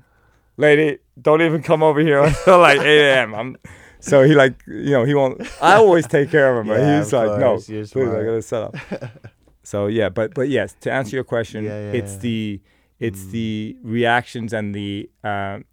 [0.60, 3.34] lady, don't even come over here until like 8 a.m.
[3.34, 3.58] I'm,
[4.00, 5.42] so he like, you know, he won't.
[5.62, 8.42] I always take care of him, but Yeah, he's like, no, you're please, I gotta
[8.42, 8.76] set up.
[9.64, 12.62] so yeah, but but yes, to answer your question, Yeah, yeah, it's the
[13.00, 13.32] it's Mm.
[13.32, 15.66] the reactions and the um,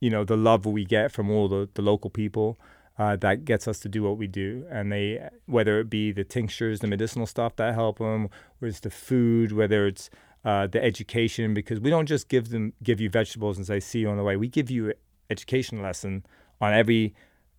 [0.00, 2.58] you know the love we get from all the the local people.
[2.98, 5.06] Uh, that gets us to do what we do, and they
[5.46, 9.52] whether it be the tinctures, the medicinal stuff that help them, whether it's the food,
[9.52, 10.10] whether it's
[10.48, 13.98] uh, the education, because we don't just give them give you vegetables and say see
[13.98, 14.34] you on the way.
[14.34, 14.94] We give you
[15.28, 16.24] education lesson
[16.58, 17.14] on every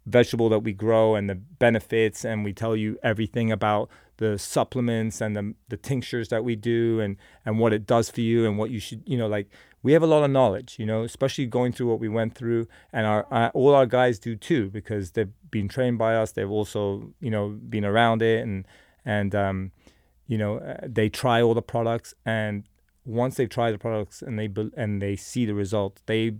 [0.07, 5.21] vegetable that we grow and the benefits and we tell you everything about the supplements
[5.21, 7.15] and the, the tinctures that we do and
[7.45, 9.47] and what it does for you and what you should you know like
[9.83, 12.67] we have a lot of knowledge you know especially going through what we went through
[12.91, 17.13] and our all our guys do too because they've been trained by us they've also
[17.19, 18.65] you know been around it and
[19.05, 19.71] and um
[20.25, 22.63] you know uh, they try all the products and
[23.09, 26.33] once they try the products and they be- and they see the results they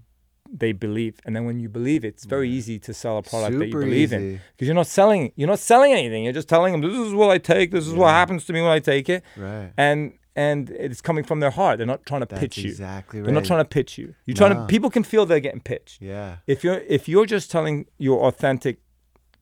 [0.51, 1.19] they believe.
[1.25, 3.83] And then when you believe it's very easy to sell a product that you Super
[3.85, 4.41] believe in.
[4.53, 6.23] because you're not selling you're not selling anything.
[6.23, 8.61] You're just telling them this is what i take this is what happens to me
[8.61, 9.23] when i take it.
[9.37, 9.71] Right.
[9.77, 11.77] and and it's coming from their heart.
[11.77, 12.69] They're not trying to That's pitch you.
[12.69, 13.25] exactly right.
[13.25, 14.15] they're not trying to pitch you.
[14.25, 16.01] You're trying to people can feel they're getting pitched.
[16.01, 16.37] Yeah.
[16.47, 18.79] if you're if you're just telling your authentic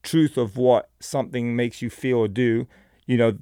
[0.03, 2.67] truth of what something makes you feel or do
[3.05, 3.37] you know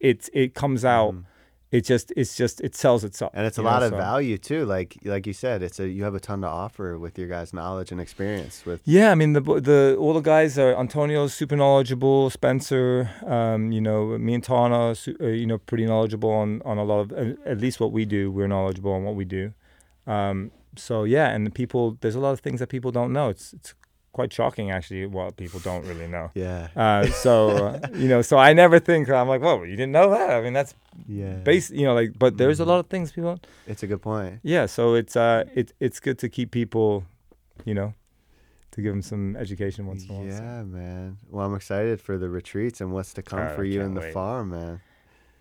[0.00, 1.24] it's it comes out Mhm.
[1.72, 3.96] It just it's just it sells itself And it's a you know, lot of so-
[3.96, 4.64] value too.
[4.64, 7.52] Like like you said, it's a you have a ton to offer with your guys'
[7.52, 8.64] knowledge and experience.
[8.64, 13.72] With Yeah, I mean the the all the guys are Antonio's super knowledgeable, Spencer, um,
[13.72, 17.12] you know, me and Tana, uh, you know, pretty knowledgeable on on a lot of
[17.12, 18.30] uh, at least what we do.
[18.30, 19.52] We're knowledgeable on what we do.
[20.06, 23.28] Um, so yeah, and the people, there's a lot of things that people don't know.
[23.28, 23.74] It's it's
[24.18, 26.26] quite shocking actually what people don't really know.
[26.34, 27.32] yeah, Uh, so
[27.66, 30.28] uh, you know, so I never think I'm like, whoa, you didn't know that?
[30.36, 30.72] I mean, that's
[31.20, 31.34] yeah.
[31.48, 32.72] base, you know, like, but there's a Mhm.
[32.72, 33.36] lot of things people.
[33.72, 34.32] It's a good point.
[34.54, 36.90] Yeah, so it's uh, it it's good to keep people,
[37.68, 37.90] you know,
[38.72, 40.26] to give them some education once in a while.
[40.26, 41.16] Yeah, man.
[41.30, 44.00] Well, I'm excited for the retreats and what's to come I for you in the
[44.06, 44.14] wait.
[44.14, 44.80] farm, man.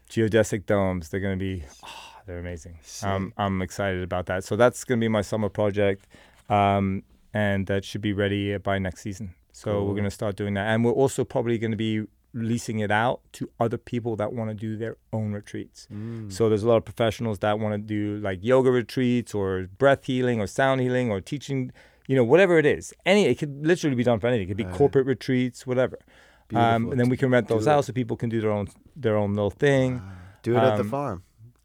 [0.09, 1.03] geodesic domes.
[1.09, 2.75] They're gonna be, oh, they're amazing.
[3.03, 4.43] I'm I'm excited about that.
[4.43, 6.01] So that's gonna be my summer project,
[6.49, 7.03] um,
[7.43, 9.27] and that should be ready by next season.
[9.51, 9.87] So Cool.
[9.87, 11.93] we're gonna start doing that, and we're also probably gonna be
[12.33, 15.87] leasing it out to other people that want to do their own retreats.
[15.93, 16.29] Mm.
[16.35, 20.03] So there's a lot of professionals that want to do like yoga retreats or breath
[20.05, 21.71] healing or sound healing or teaching,
[22.09, 22.93] you know, whatever it is.
[23.05, 24.43] Any it could literally be done for anything.
[24.47, 24.73] It could be Right.
[24.81, 25.97] corporate retreats, whatever.
[26.53, 27.71] Um, and then we can rent Do those it.
[27.73, 28.67] out so people can do their own
[28.97, 30.01] their own little thing.
[30.43, 30.89] Do it at the um,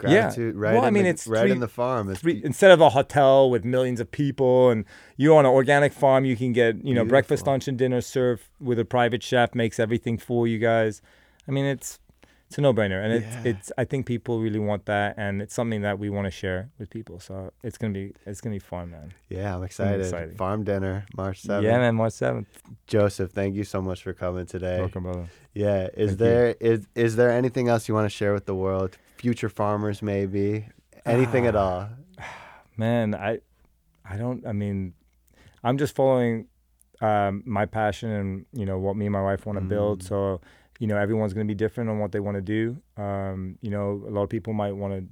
[0.09, 0.13] farm.
[0.15, 0.53] yeah.
[0.55, 0.75] Right?
[0.75, 2.11] Well, I mean, the, it's right three- in the farm.
[2.11, 4.85] It's Three, instead of a hotel with millions of people and
[5.17, 8.43] you're on an organic farm, you can get you know breakfast, lunch, and dinner served
[8.61, 11.03] with a private chef makes everything for you guys.
[11.49, 11.99] I mean, it's
[12.47, 13.51] it's a no-brainer, and it's Yeah.
[13.53, 13.73] it's.
[13.79, 16.91] I think people really want that, and it's something that we want to share with
[16.91, 17.21] people.
[17.21, 19.15] So it's gonna be it's gonna be fun, man.
[19.29, 20.37] Yeah, I'm excited.
[20.37, 21.63] Farm dinner, March 7th.
[21.63, 21.95] Yeah, man.
[21.95, 22.49] March seventh.
[22.89, 24.81] Joseph, thank you so much for coming today.
[24.81, 25.27] Welcome, brother.
[25.55, 28.55] Yeah, is Thank there is is there anything else you want to share with the
[28.57, 28.99] world?
[29.21, 30.67] Future farmers, maybe
[31.05, 31.91] anything at all?
[32.79, 33.41] Man, I,
[34.03, 34.47] I don't.
[34.47, 34.95] I mean,
[35.63, 36.47] I'm just following
[37.03, 40.01] um, my passion and you know what me and my wife want to build.
[40.01, 40.09] Mm.
[40.09, 40.41] So,
[40.79, 42.81] you know, everyone's going to be different on what they want to do.
[42.97, 45.05] Um, you know, a lot of people might want to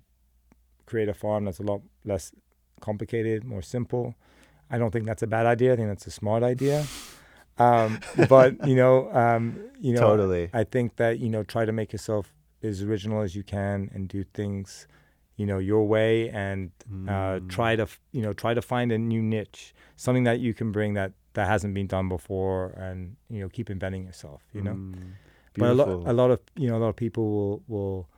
[0.87, 2.33] create a farm that's a lot less
[2.81, 4.15] complicated, more simple.
[4.71, 5.75] I don't think that's a bad idea.
[5.75, 6.87] I think that's a smart idea.
[7.59, 10.49] Um, but you know, um, you know, Totally.
[10.55, 12.33] I think that you know, try to make yourself
[12.63, 14.87] as original as you can and do things,
[15.37, 16.71] you know, your way, and
[17.07, 17.49] uh, Mm.
[17.49, 20.95] try to you know try to find a new niche, something that you can bring
[20.95, 24.43] that that hasn't been done before, and you know, keep inventing yourself.
[24.53, 25.13] You know, Mm.
[25.55, 28.09] but a lot a lot of you know a lot of people will will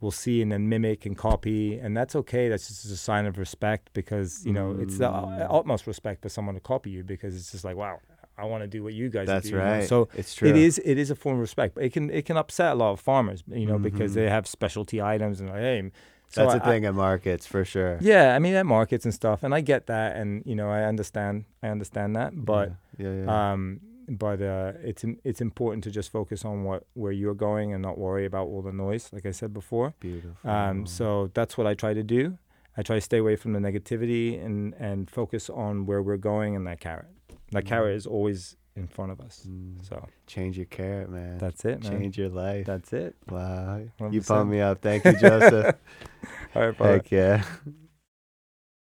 [0.00, 2.48] will see and then mimic and copy, and that's okay.
[2.50, 5.46] That's just a sign of respect because you know it's the Mm.
[5.50, 8.00] utmost respect for someone to copy you because it's just like wow.
[8.38, 9.52] I want to do what you guys That's do.
[9.56, 9.64] you know?
[9.64, 9.88] right.
[9.88, 10.48] So it's true.
[10.48, 12.74] it is it is a form of respect, but it can it can upset a
[12.74, 14.14] lot of farmers, you know, because Mhm.
[14.14, 15.90] they have specialty items and like, hey,
[16.28, 17.98] so That's I- the thing at markets for sure.
[18.00, 20.82] yeah, I mean at markets and stuff, and I get that, and you know I
[20.84, 23.52] understand I understand that, but yeah, yeah, yeah.
[23.52, 27.80] um, but uh, it's it's important to just focus on what where you're going and
[27.82, 29.94] not worry about all the noise, like I said before.
[30.00, 30.36] beautiful.
[30.48, 32.38] Um, so that's what I try to do.
[32.76, 36.54] I try to stay away from the negativity and and focus on where we're going
[36.54, 37.06] and that carrot.
[37.52, 39.46] That carrot is always in front of us.
[39.48, 39.86] Mm.
[39.88, 41.38] So change your carrot, man.
[41.38, 41.92] that's it, man.
[41.92, 42.66] Change your life.
[42.66, 43.16] That's it.
[43.28, 44.12] wow, 100%.
[44.12, 44.82] you pumped me up.
[44.82, 45.76] Thank you, Joseph.
[46.54, 46.92] All right, brother.
[46.94, 47.44] Heck yeah.